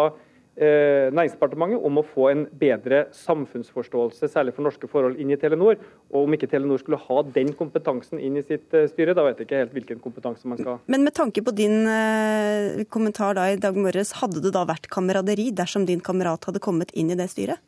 [0.57, 5.80] eh, Næringsdepartementet om å få en bedre samfunnsforståelse, særlig for norske forhold, inn i Telenor.
[6.11, 9.41] Og om ikke Telenor skulle ha den kompetansen inn i sitt eh, styre, da vet
[9.41, 10.78] jeg ikke helt hvilken kompetanse man skal ha.
[10.91, 14.89] Men med tanke på din eh, kommentar da i dag morges, hadde det da vært
[14.93, 17.61] kameraderi dersom din kamerat hadde kommet inn i det styret?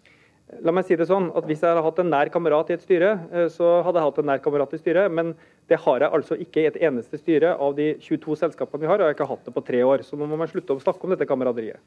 [0.66, 2.82] La meg si det sånn, at Hvis jeg hadde hatt en nær kamerat i et
[2.82, 5.12] styre, eh, så hadde jeg hatt en nær kamerat i styret.
[5.14, 5.36] Men
[5.70, 8.98] det har jeg altså ikke i et eneste styre av de 22 selskapene vi har.
[8.98, 10.04] Og jeg har ikke hatt det på tre år.
[10.08, 11.78] Så nå må man slutte å snakke om dette kameraderiet.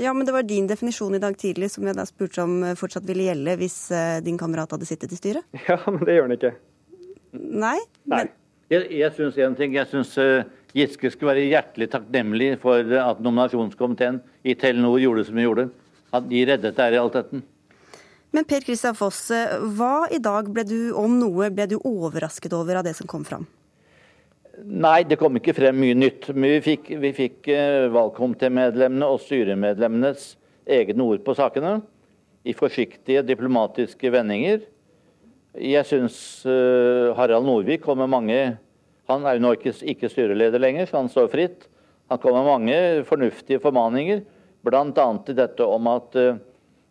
[0.00, 2.76] Ja, men det var din definisjon i dag tidlig som jeg da spurte om eh,
[2.78, 5.44] fortsatt ville gjelde hvis eh, din kamerat hadde sittet i styret?
[5.68, 6.54] Ja, men det gjør den ikke.
[7.36, 7.78] Nei?
[8.08, 8.22] Nei.
[8.24, 8.32] Men...
[8.72, 9.76] Jeg, jeg syns en ting.
[9.76, 10.16] Jeg syns
[10.74, 15.66] Giske skulle være hjertelig takknemlig for at nominasjonskomiteen i Telenor gjorde som de gjorde.
[16.16, 17.44] At de reddet det her i realiteten.
[18.34, 19.28] Men Per Kristian Foss,
[19.76, 23.24] hva i dag ble du, om noe, ble du overrasket over av det som kom
[23.24, 23.46] fram?
[24.64, 26.30] Nei, det kom ikke frem mye nytt.
[26.32, 30.30] Men vi fikk, vi fikk uh, valgkomitémedlemmene og styremedlemmenes
[30.78, 31.78] egne ord på sakene.
[32.46, 34.62] I forsiktige diplomatiske vendinger.
[35.60, 36.18] Jeg syns
[36.48, 38.38] uh, Harald Norvik kom med mange
[39.08, 41.68] Han er jo nå ikke, ikke styreleder lenger, så han står fritt.
[42.10, 44.24] Han kom med mange fornuftige formaninger,
[44.66, 45.06] bl.a.
[45.26, 46.40] til dette om at uh,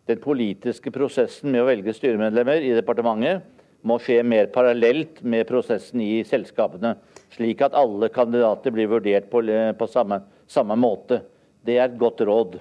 [0.06, 3.46] den politiske prosessen med å velge styremedlemmer i departementet
[3.86, 6.96] må skje mer parallelt med prosessen i selskapene,
[7.34, 9.42] slik at alle kandidater blir vurdert på,
[9.78, 11.20] på samme, samme, måte.
[11.66, 12.58] Det er et godt råd.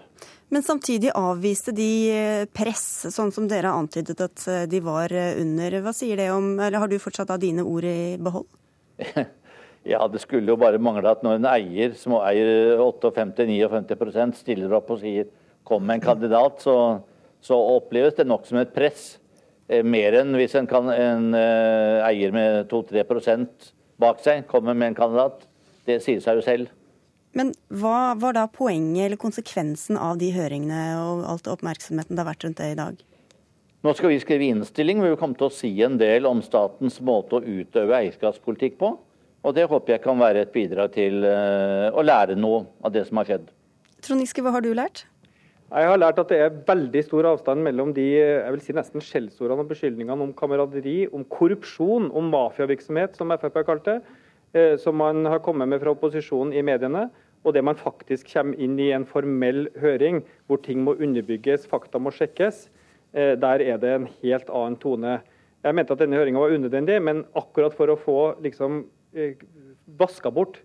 [0.53, 5.13] Men samtidig avviste de eh, press, sånn som dere har antydet at eh, de var
[5.13, 5.79] eh, under.
[5.81, 8.45] Hva sier det om, eller Har du fortsatt av dine ord i behold?
[9.93, 14.93] ja, det skulle jo bare mangle at når en eier som eier 58-59% stiller opp
[14.93, 15.33] og sier
[15.65, 17.01] kom med en kandidat, så
[17.45, 19.15] så oppleves det nok som et press.
[19.69, 23.71] Eh, mer enn hvis en, kan, en uh, eier med 2-3%
[24.01, 25.45] bak seg kommer med en kandidat.
[25.85, 26.73] Det sier seg jo selv.
[27.35, 32.29] Men hva var da poenget eller konsekvensen av de høringene og alt oppmerksomheten det har
[32.29, 33.01] vært rundt det i dag?
[33.85, 36.97] Nå skal vi skrive innstilling hvor vi kommer til å si en del om statens
[37.05, 38.95] måte å utøve eierskapspolitikk på.
[39.45, 43.03] Og det håper jeg kan være et bidrag til uh, å lære noe av det
[43.09, 43.51] som har skjedd.
[44.05, 45.03] Trond Giske, hva har du lært?
[45.75, 49.03] Jeg har lært at det er veldig stor avstand mellom de jeg vil si nesten
[49.03, 53.95] skjellsordene og beskyldningene om kameraderi, om korrupsjon, om mafiavirksomhet, som Frp har kalt det,
[54.55, 57.09] eh, som man har kommet med fra opposisjonen i mediene,
[57.43, 61.99] og det man faktisk kommer inn i en formell høring hvor ting må underbygges, fakta
[61.99, 62.69] må sjekkes,
[63.11, 65.17] eh, der er det en helt annen tone.
[65.59, 69.35] Jeg mente at denne høringa var unødvendig, men akkurat for å få liksom eh,
[69.99, 70.61] vaska bort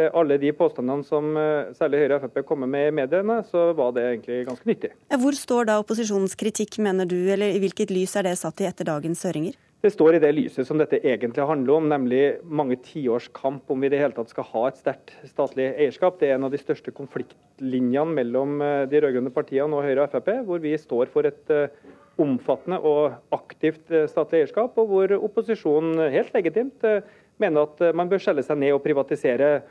[0.00, 1.34] alle de påstandene som
[1.76, 4.92] særlig Høyre og Frp kommer med i mediene, så var det egentlig ganske nyttig.
[5.20, 8.70] Hvor står da opposisjonens kritikk, mener du, eller i hvilket lys er det satt i
[8.70, 9.58] etter dagens høringer?
[9.82, 13.80] Det står i det lyset som dette egentlig handler om, nemlig mange tiårs kamp om
[13.82, 16.20] vi i det hele tatt skal ha et sterkt statlig eierskap.
[16.20, 20.14] Det er en av de største konfliktlinjene mellom eh, de rød-grønne partiene og Høyre og
[20.14, 21.74] Frp, hvor vi står for et eh,
[22.22, 26.86] omfattende og aktivt eh, statlig eierskap, og hvor opposisjonen helt legitimt
[27.42, 29.64] mener at man bør skjelle seg ned og privatisere,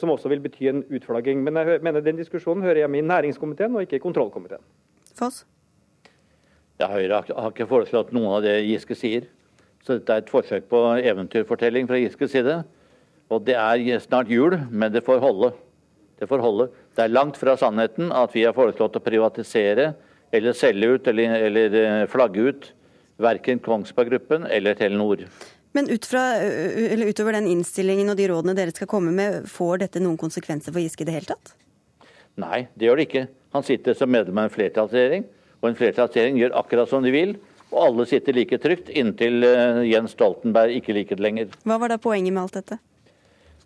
[0.00, 1.42] som også vil bety en utflagging.
[1.44, 4.62] Men jeg mener den diskusjonen hører hjemme i næringskomiteen og ikke i kontrollkomiteen.
[5.16, 5.44] Foss?
[6.80, 9.26] Ja, Høyre har ikke foreslått noe av det Giske sier.
[9.84, 12.60] Så dette er et forsøk på eventyrfortelling fra Giskes side.
[13.30, 15.52] Og det er snart jul, men det får holde.
[16.20, 16.68] Det får holde.
[16.96, 19.92] Det er langt fra sannheten at vi har foreslått å privatisere
[20.32, 22.68] eller selge ut eller, eller eh, flagge ut
[23.20, 25.24] verken Kongsberg Gruppen eller Telenor.
[25.72, 26.22] Men ut fra,
[27.06, 30.82] utover den innstillingen og de rådene dere skal komme med, får dette noen konsekvenser for
[30.82, 31.52] Giske i det hele tatt?
[32.40, 33.24] Nei, det gjør det ikke.
[33.54, 35.24] Han sitter som medlem av en flertallsregjering,
[35.60, 37.36] og en flertallsregjering gjør akkurat som de vil.
[37.70, 39.44] Og alle sitter like trygt inntil
[39.86, 41.52] Jens Stoltenberg ikke liker det lenger.
[41.62, 42.80] Hva var da poenget med alt dette?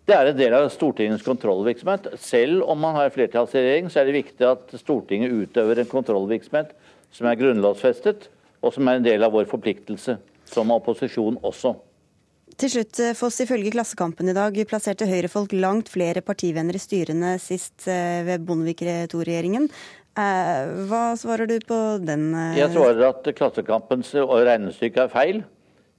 [0.05, 2.11] Det er en del av Stortingets kontrollvirksomhet.
[2.21, 6.75] Selv om man har flertallsregjering, så er det viktig at Stortinget utøver en kontrollvirksomhet
[7.15, 8.29] som er grunnlovsfestet,
[8.61, 10.19] og som er en del av vår forpliktelse
[10.51, 11.73] som opposisjon også.
[12.55, 17.33] Til slutt, eh, Foss, ifølge Klassekampen i dag plasserte Høyre-folk langt flere partivenner i styrene
[17.43, 19.65] sist eh, ved Bondevik II-regjeringen.
[20.15, 22.29] Eh, hva svarer du på den?
[22.55, 25.41] Jeg svarer at Klassekampens regnestykke er feil.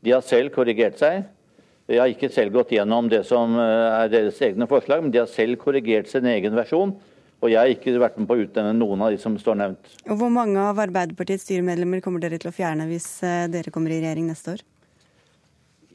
[0.00, 1.26] De har selv korrigert seg.
[1.92, 5.28] Jeg har ikke selv gått gjennom det som er deres egne forslag, men de har
[5.28, 6.94] selv korrigert sin egen versjon.
[7.44, 9.92] Og jeg har ikke vært med på å utnevne noen av de som står nevnt.
[10.08, 13.10] Og Hvor mange av Arbeiderpartiets styremedlemmer kommer dere til å fjerne hvis
[13.52, 14.64] dere kommer i regjering neste år?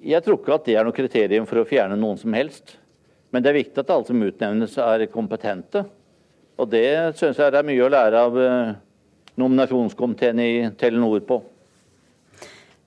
[0.01, 2.77] Jeg tror ikke at det er noe kriterium for å fjerne noen som helst.
[3.31, 5.85] Men det er viktig at alle som utnevnes er kompetente.
[6.59, 8.73] Og det syns jeg det er mye å lære av eh,
[9.39, 11.39] nominasjonskomiteen i Telenor på.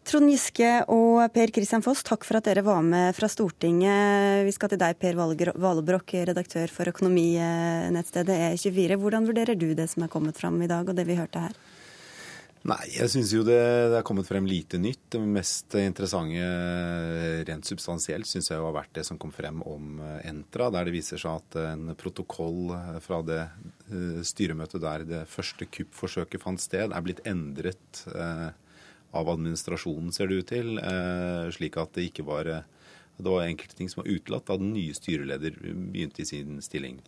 [0.04, 4.44] Trond Giske og Per Christian Foss, takk for at dere var med fra Stortinget.
[4.44, 8.98] Vi skal til deg, Per Valebrokk, redaktør for økonominettstedet E24.
[9.00, 11.56] Hvordan vurderer du det som er kommet fram i dag, og det vi hørte her?
[12.64, 13.58] Nei, jeg syns jo det,
[13.92, 15.02] det, er kommet frem lite nytt.
[15.12, 16.44] Det mest interessante
[17.44, 20.88] rent substansielt syns jeg jo har vært det som kom frem om eh, Entra, der
[20.88, 26.40] det viser seg at en protokoll eh, fra det eh, styremøtet der det første kuppforsøket
[26.40, 28.00] fant sted, er blitt endret
[29.14, 30.78] av administrasjonen, ser det ut til,
[31.54, 34.96] slik at det ikke var det var enkelte ting som var utelatt da den nye
[34.96, 36.98] styreleder begynte i sin stilling.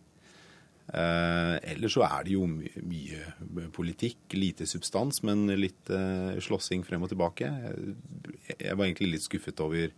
[0.87, 2.77] Eh, ellers så er det jo mye,
[3.51, 7.49] mye politikk, lite substans, men litt eh, slåssing frem og tilbake.
[8.55, 9.91] Jeg var egentlig litt skuffet over,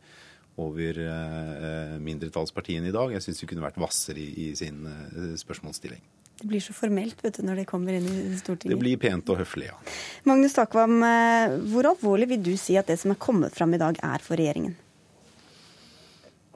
[0.57, 3.13] over eh, mindretallspartiene i dag.
[3.13, 6.01] Jeg syns de kunne vært hvassere i, i sin eh, spørsmålsstilling.
[6.39, 8.71] Det blir så formelt vet du, når de kommer inn i Stortinget.
[8.71, 9.79] Det blir pent og høflig, ja.
[10.25, 11.01] Magnus Takvam,
[11.67, 14.39] hvor alvorlig vil du si at det som er kommet fram i dag, er for
[14.39, 14.77] regjeringen?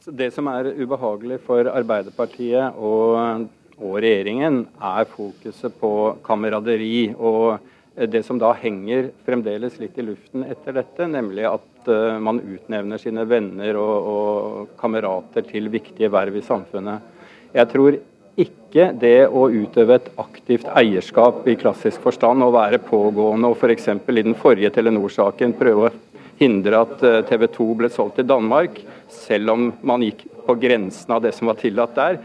[0.08, 3.52] Det som er ubehagelig for Arbeiderpartiet og
[3.84, 5.94] og regjeringen er fokuset på
[6.26, 7.14] kameraderi.
[7.18, 7.60] og
[7.94, 12.98] det som da henger fremdeles litt i luften etter dette, nemlig at uh, man utnevner
[12.98, 17.06] sine venner og, og, kamerater til viktige verv i samfunnet.
[17.54, 18.00] Jeg tror
[18.34, 23.92] ikke det å utøve et aktivt eierskap i klassisk forstand, å være pågående og f.eks.
[23.94, 25.94] i den forrige Telenor-saken prøve å
[26.40, 28.80] hindre at eh, TV 2 ble solgt til Danmark,
[29.14, 32.18] selv om man gikk på grensen av det som var tillatt der,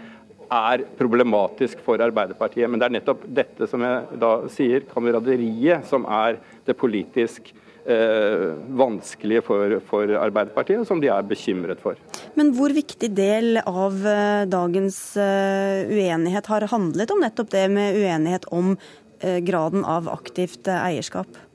[0.51, 2.69] er problematisk for Arbeiderpartiet.
[2.71, 7.51] Men det er nettopp dette som jeg da sier, kameraderiet, som er det politisk
[7.89, 11.99] eh, vanskelige for, for, Arbeiderpartiet, og som de er bekymret for.
[12.39, 17.99] Men hvor viktig del av eh, dagens uh, uenighet har handlet om nettopp det med
[17.99, 21.48] uenighet om uh, graden av aktivt eierskap?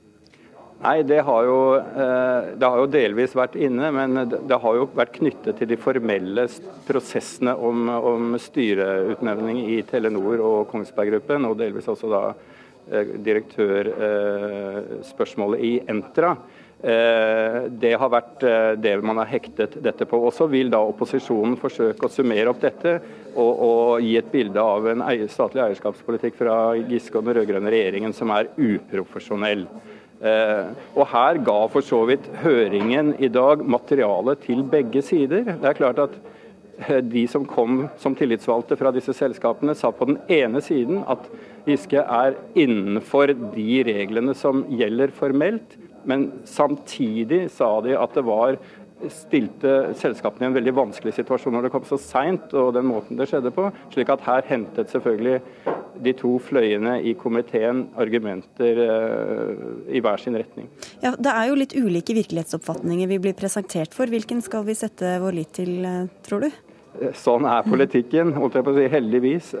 [0.84, 4.84] Nei, det har, jo, eh, det har, jo, delvis vært inne, men det har jo
[4.92, 6.44] vært knyttet til de formelle
[6.84, 15.58] prosessene om, om styreutnevning i Telenor og Kongsberg Gruppen, og delvis også da eh, direktørspørsmålet
[15.64, 16.36] i Entra.
[16.84, 18.44] Eh, det har vært
[18.76, 20.20] det man har hektet dette på.
[20.20, 23.00] Og Så vil da opposisjonen forsøke å summere opp dette
[23.32, 25.00] og, og gi et bilde av en
[25.32, 29.64] statlig eierskapspolitikk fra Giske og den rød-grønne regjeringen som er uprofesjonell.
[30.22, 35.44] Eh, og Her ga for så vidt høringen i dag materiale til begge sider.
[35.48, 36.20] Det er klart at
[37.14, 41.26] de som kom som tillitsvalgte fra disse selskapene, sa på den ene siden at
[41.64, 48.58] Giske er innenfor de reglene som gjelder formelt, men samtidig sa de at det var
[49.10, 53.18] stilte selskapene i en veldig vanskelig situasjon når det kom så seint og den måten
[53.18, 53.70] det skjedde på.
[53.92, 55.40] slik at her hentet selvfølgelig
[56.02, 60.68] de to fløyene i komiteen argumenter uh, i hver sin retning.
[61.02, 64.10] Ja, Det er jo litt ulike virkelighetsoppfatninger vi blir presentert for.
[64.10, 66.48] Hvilken skal vi sette vår lit til, uh, tror du?
[67.00, 68.88] Eh, sånn er politikken, holdt jeg på å si.
[68.94, 69.52] Heldigvis.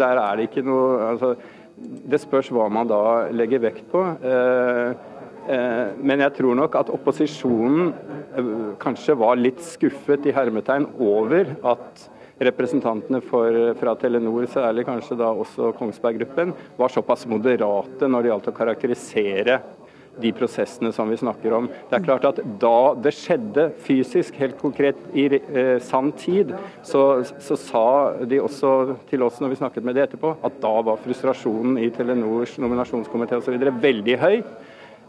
[0.00, 1.34] Der er det ikke noe altså,
[1.80, 4.02] Det spørs hva man da legger vekt på.
[5.48, 7.94] Men jeg tror nok at opposisjonen
[8.82, 12.09] kanskje var litt skuffet i hermetegn over at
[12.40, 18.32] representantene for, fra Telenor, særlig kanskje da også Kongsberg Gruppen, var såpass moderate når det
[18.32, 19.60] gjaldt å karakterisere
[20.20, 21.68] de prosessene som vi snakker om.
[21.88, 27.22] Det er klart at Da det skjedde fysisk, helt konkret i eh, sann tid, så,
[27.38, 27.86] så, sa
[28.28, 31.90] de også til oss når vi snakket med de etterpå, at da var frustrasjonen i
[31.94, 33.40] Telenors nominasjonskomité
[33.80, 34.42] veldig høy.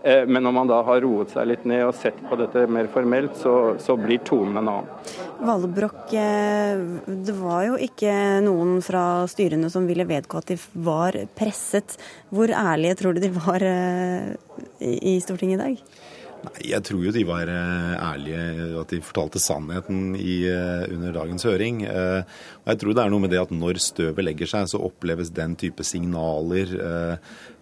[0.03, 2.89] Eh, men når man da har roet seg litt ned og sett på dette mer
[2.89, 5.17] formelt, så, så blir tonen en annen.
[5.45, 6.81] Valbrokk, eh,
[7.27, 8.13] det var jo ikke
[8.45, 11.99] noen fra styrene som ville vedgå at de var presset.
[12.33, 14.33] Hvor ærlige tror du de var eh,
[14.81, 16.00] i Stortinget i dag?
[16.41, 18.45] Nei, Jeg tror jo de var ærlige,
[18.81, 20.41] at de fortalte sannheten i,
[20.89, 21.83] under dagens høring.
[21.85, 25.29] Og jeg tror det er noe med det at når støvet legger seg, så oppleves
[25.37, 26.73] den type signaler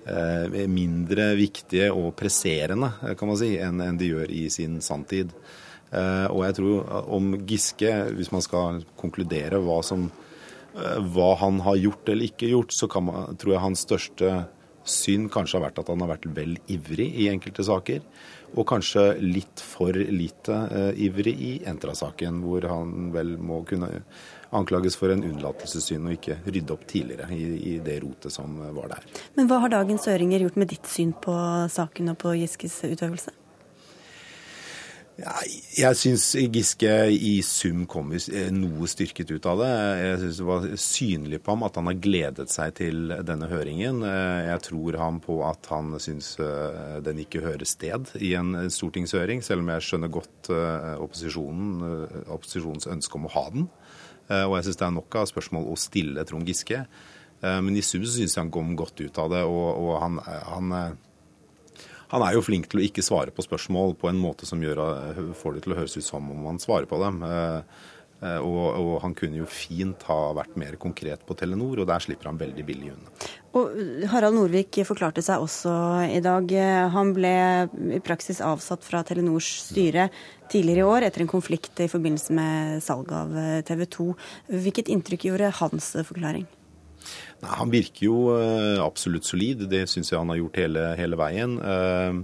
[0.09, 2.87] Eh, mindre viktige og presserende
[3.19, 5.33] kan man si, enn de gjør i sin sanntid.
[5.91, 10.07] Eh, og jeg tror om Giske, hvis man skal konkludere hva, som,
[10.75, 14.47] eh, hva han har gjort eller ikke gjort, så man, tror jeg hans største
[14.85, 18.01] synd kanskje har vært at han har vært vel ivrig i enkelte saker.
[18.57, 20.57] Og kanskje litt for lite
[20.97, 23.91] ivrig i Entra-saken, hvor han vel må kunne
[24.55, 27.43] anklages for en unnlatelsessyn og ikke rydde opp tidligere i,
[27.73, 29.05] i, det rotet som var der.
[29.37, 31.35] Men hva har dagens høringer gjort med ditt syn på
[31.69, 33.35] saken og på Giskes utøvelse?
[35.19, 38.13] Jeg syns Giske i sum kom
[38.55, 39.71] noe styrket ut av det.
[39.99, 44.03] Jeg syns det var synlig på ham at han har gledet seg til denne høringen.
[44.05, 49.43] Jeg tror han på at han syns eh, den ikke hører sted i en stortingshøring,
[49.45, 53.69] selv om jeg skjønner godt eh, opposisjonen, eh, opposisjonens ønske om å ha den.
[54.29, 56.83] Eh, og jeg syns det er nok av spørsmål å stille Trond Giske.
[57.41, 59.43] Eh, men i sum syns jeg han kom godt ut av det.
[59.49, 60.75] Og, og han, han,
[62.09, 64.81] han, er jo flink til å ikke svare på spørsmål på en måte som gjør,
[65.37, 67.23] får det til å høres ut som om han svarer på dem.
[68.19, 72.03] Eh, og, og, han kunne jo fint ha vært mer konkret på Telenor, og der
[72.03, 73.13] slipper han veldig billig unna.
[73.55, 73.79] Og
[74.11, 75.71] Harald Norvik forklarte seg også
[76.11, 76.51] i dag.
[76.97, 77.33] Han ble
[77.95, 80.09] i praksis avsatt fra Telenors styre
[80.51, 83.31] tidligere i år etter en konflikt i forbindelse med salg av
[83.69, 84.11] TV 2.
[84.67, 86.49] Hvilket inntrykk gjorde hans forklaring?
[87.39, 89.67] Nei, han virker jo eh, absolutt solid.
[89.71, 91.59] Det syns jeg han har gjort hele, hele veien.
[91.59, 92.23] Uh,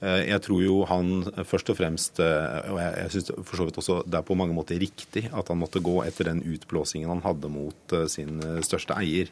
[0.00, 3.80] Eh, jeg tror jo han først og fremst eh, Og jeg, syns for så vidt
[3.82, 7.24] også det er på mange måter riktig at han måtte gå etter den utblåsingen han
[7.26, 9.28] hadde mot eh, sin største eier.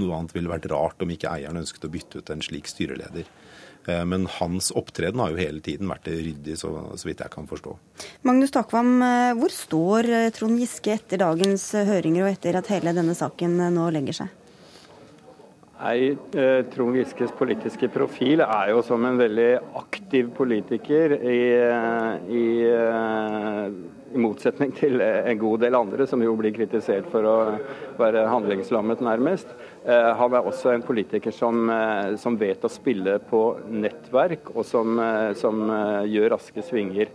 [0.00, 3.28] Noe annet ville vært rart om ikke eieren ønsket å bytte ut en slik styreleder.
[3.86, 7.76] Men hans opptreden har jo hele tiden vært ryddig, så, så vidt jeg kan forstå.
[8.26, 8.88] Magnus Takvam,
[9.38, 14.24] hvor står Trond Giske etter dagens høringer og etter at hele denne saken nå legger
[14.24, 14.34] seg?
[15.76, 22.32] Nei, eh, Trond Giskes politiske profil er jo som en veldig aktiv politiker, i, eh,
[22.32, 23.66] i, eh,
[24.14, 27.36] i, motsetning til en god del andre som jo blir kritisert for å
[27.98, 29.52] være handlingslammet, nærmest.
[29.84, 31.68] Han er også en politiker som,
[32.16, 34.96] som vet å spille på nettverk, og som,
[35.36, 35.68] som,
[36.08, 37.12] gjør raske svinger.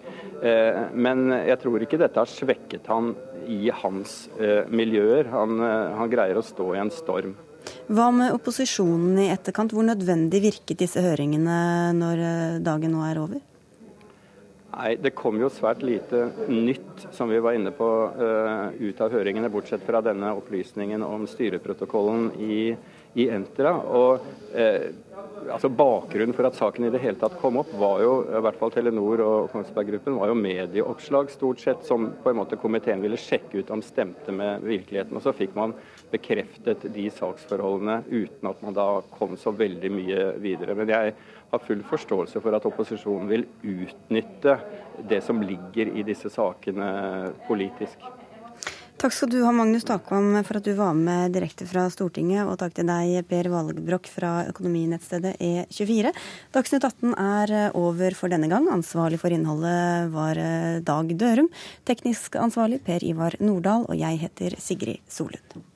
[0.93, 3.15] Men jeg tror ikke dette har svekket han
[3.47, 4.29] i hans
[4.69, 5.31] miljøer.
[5.33, 7.33] Han, han greier å stå i en storm.
[7.91, 9.73] Hva med opposisjonen i etterkant?
[9.75, 11.55] Hvor nødvendig virket disse høringene
[11.97, 13.41] når eh, dagen nå er over?
[14.71, 19.11] Nei, Det kom jo svært lite nytt, som vi var inne på, uh, ut av
[19.11, 22.59] høringene, bortsett fra denne opplysningen om styreprotokollen i,
[23.13, 23.73] i Entra.
[23.75, 24.21] Og
[24.55, 24.91] eh,
[25.51, 28.59] altså Bakgrunnen for at saken i det hele tatt kom opp, var jo i hvert
[28.59, 33.03] fall Telenor og Kongsberg Gruppen, var jo medieoppslag stort sett, som på en måte komiteen
[33.03, 35.17] ville sjekke ut om stemte med virkeligheten.
[35.17, 35.75] Og så fikk man
[36.11, 38.87] bekreftet de saksforholdene uten at man da
[39.17, 40.77] kom så veldig mye videre.
[40.77, 41.15] Men jeg
[41.51, 44.57] har full forståelse for at opposisjonen vil utnytte
[45.09, 46.91] det som ligger i disse sakene
[47.47, 47.99] politisk.
[49.01, 52.43] Takk skal du ha, Magnus Takvam, for at du var med direkte fra Stortinget.
[52.45, 56.11] Og takk til deg, Per Valgebrokk fra økonominettstedet E24.
[56.53, 58.69] Dagsnytt 18 er over for denne gang.
[58.69, 60.43] Ansvarlig for innholdet var
[60.85, 61.49] Dag Dørum.
[61.89, 65.70] Teknisk ansvarlig Per Ivar Nordahl, og jeg heter Sigrid Solund.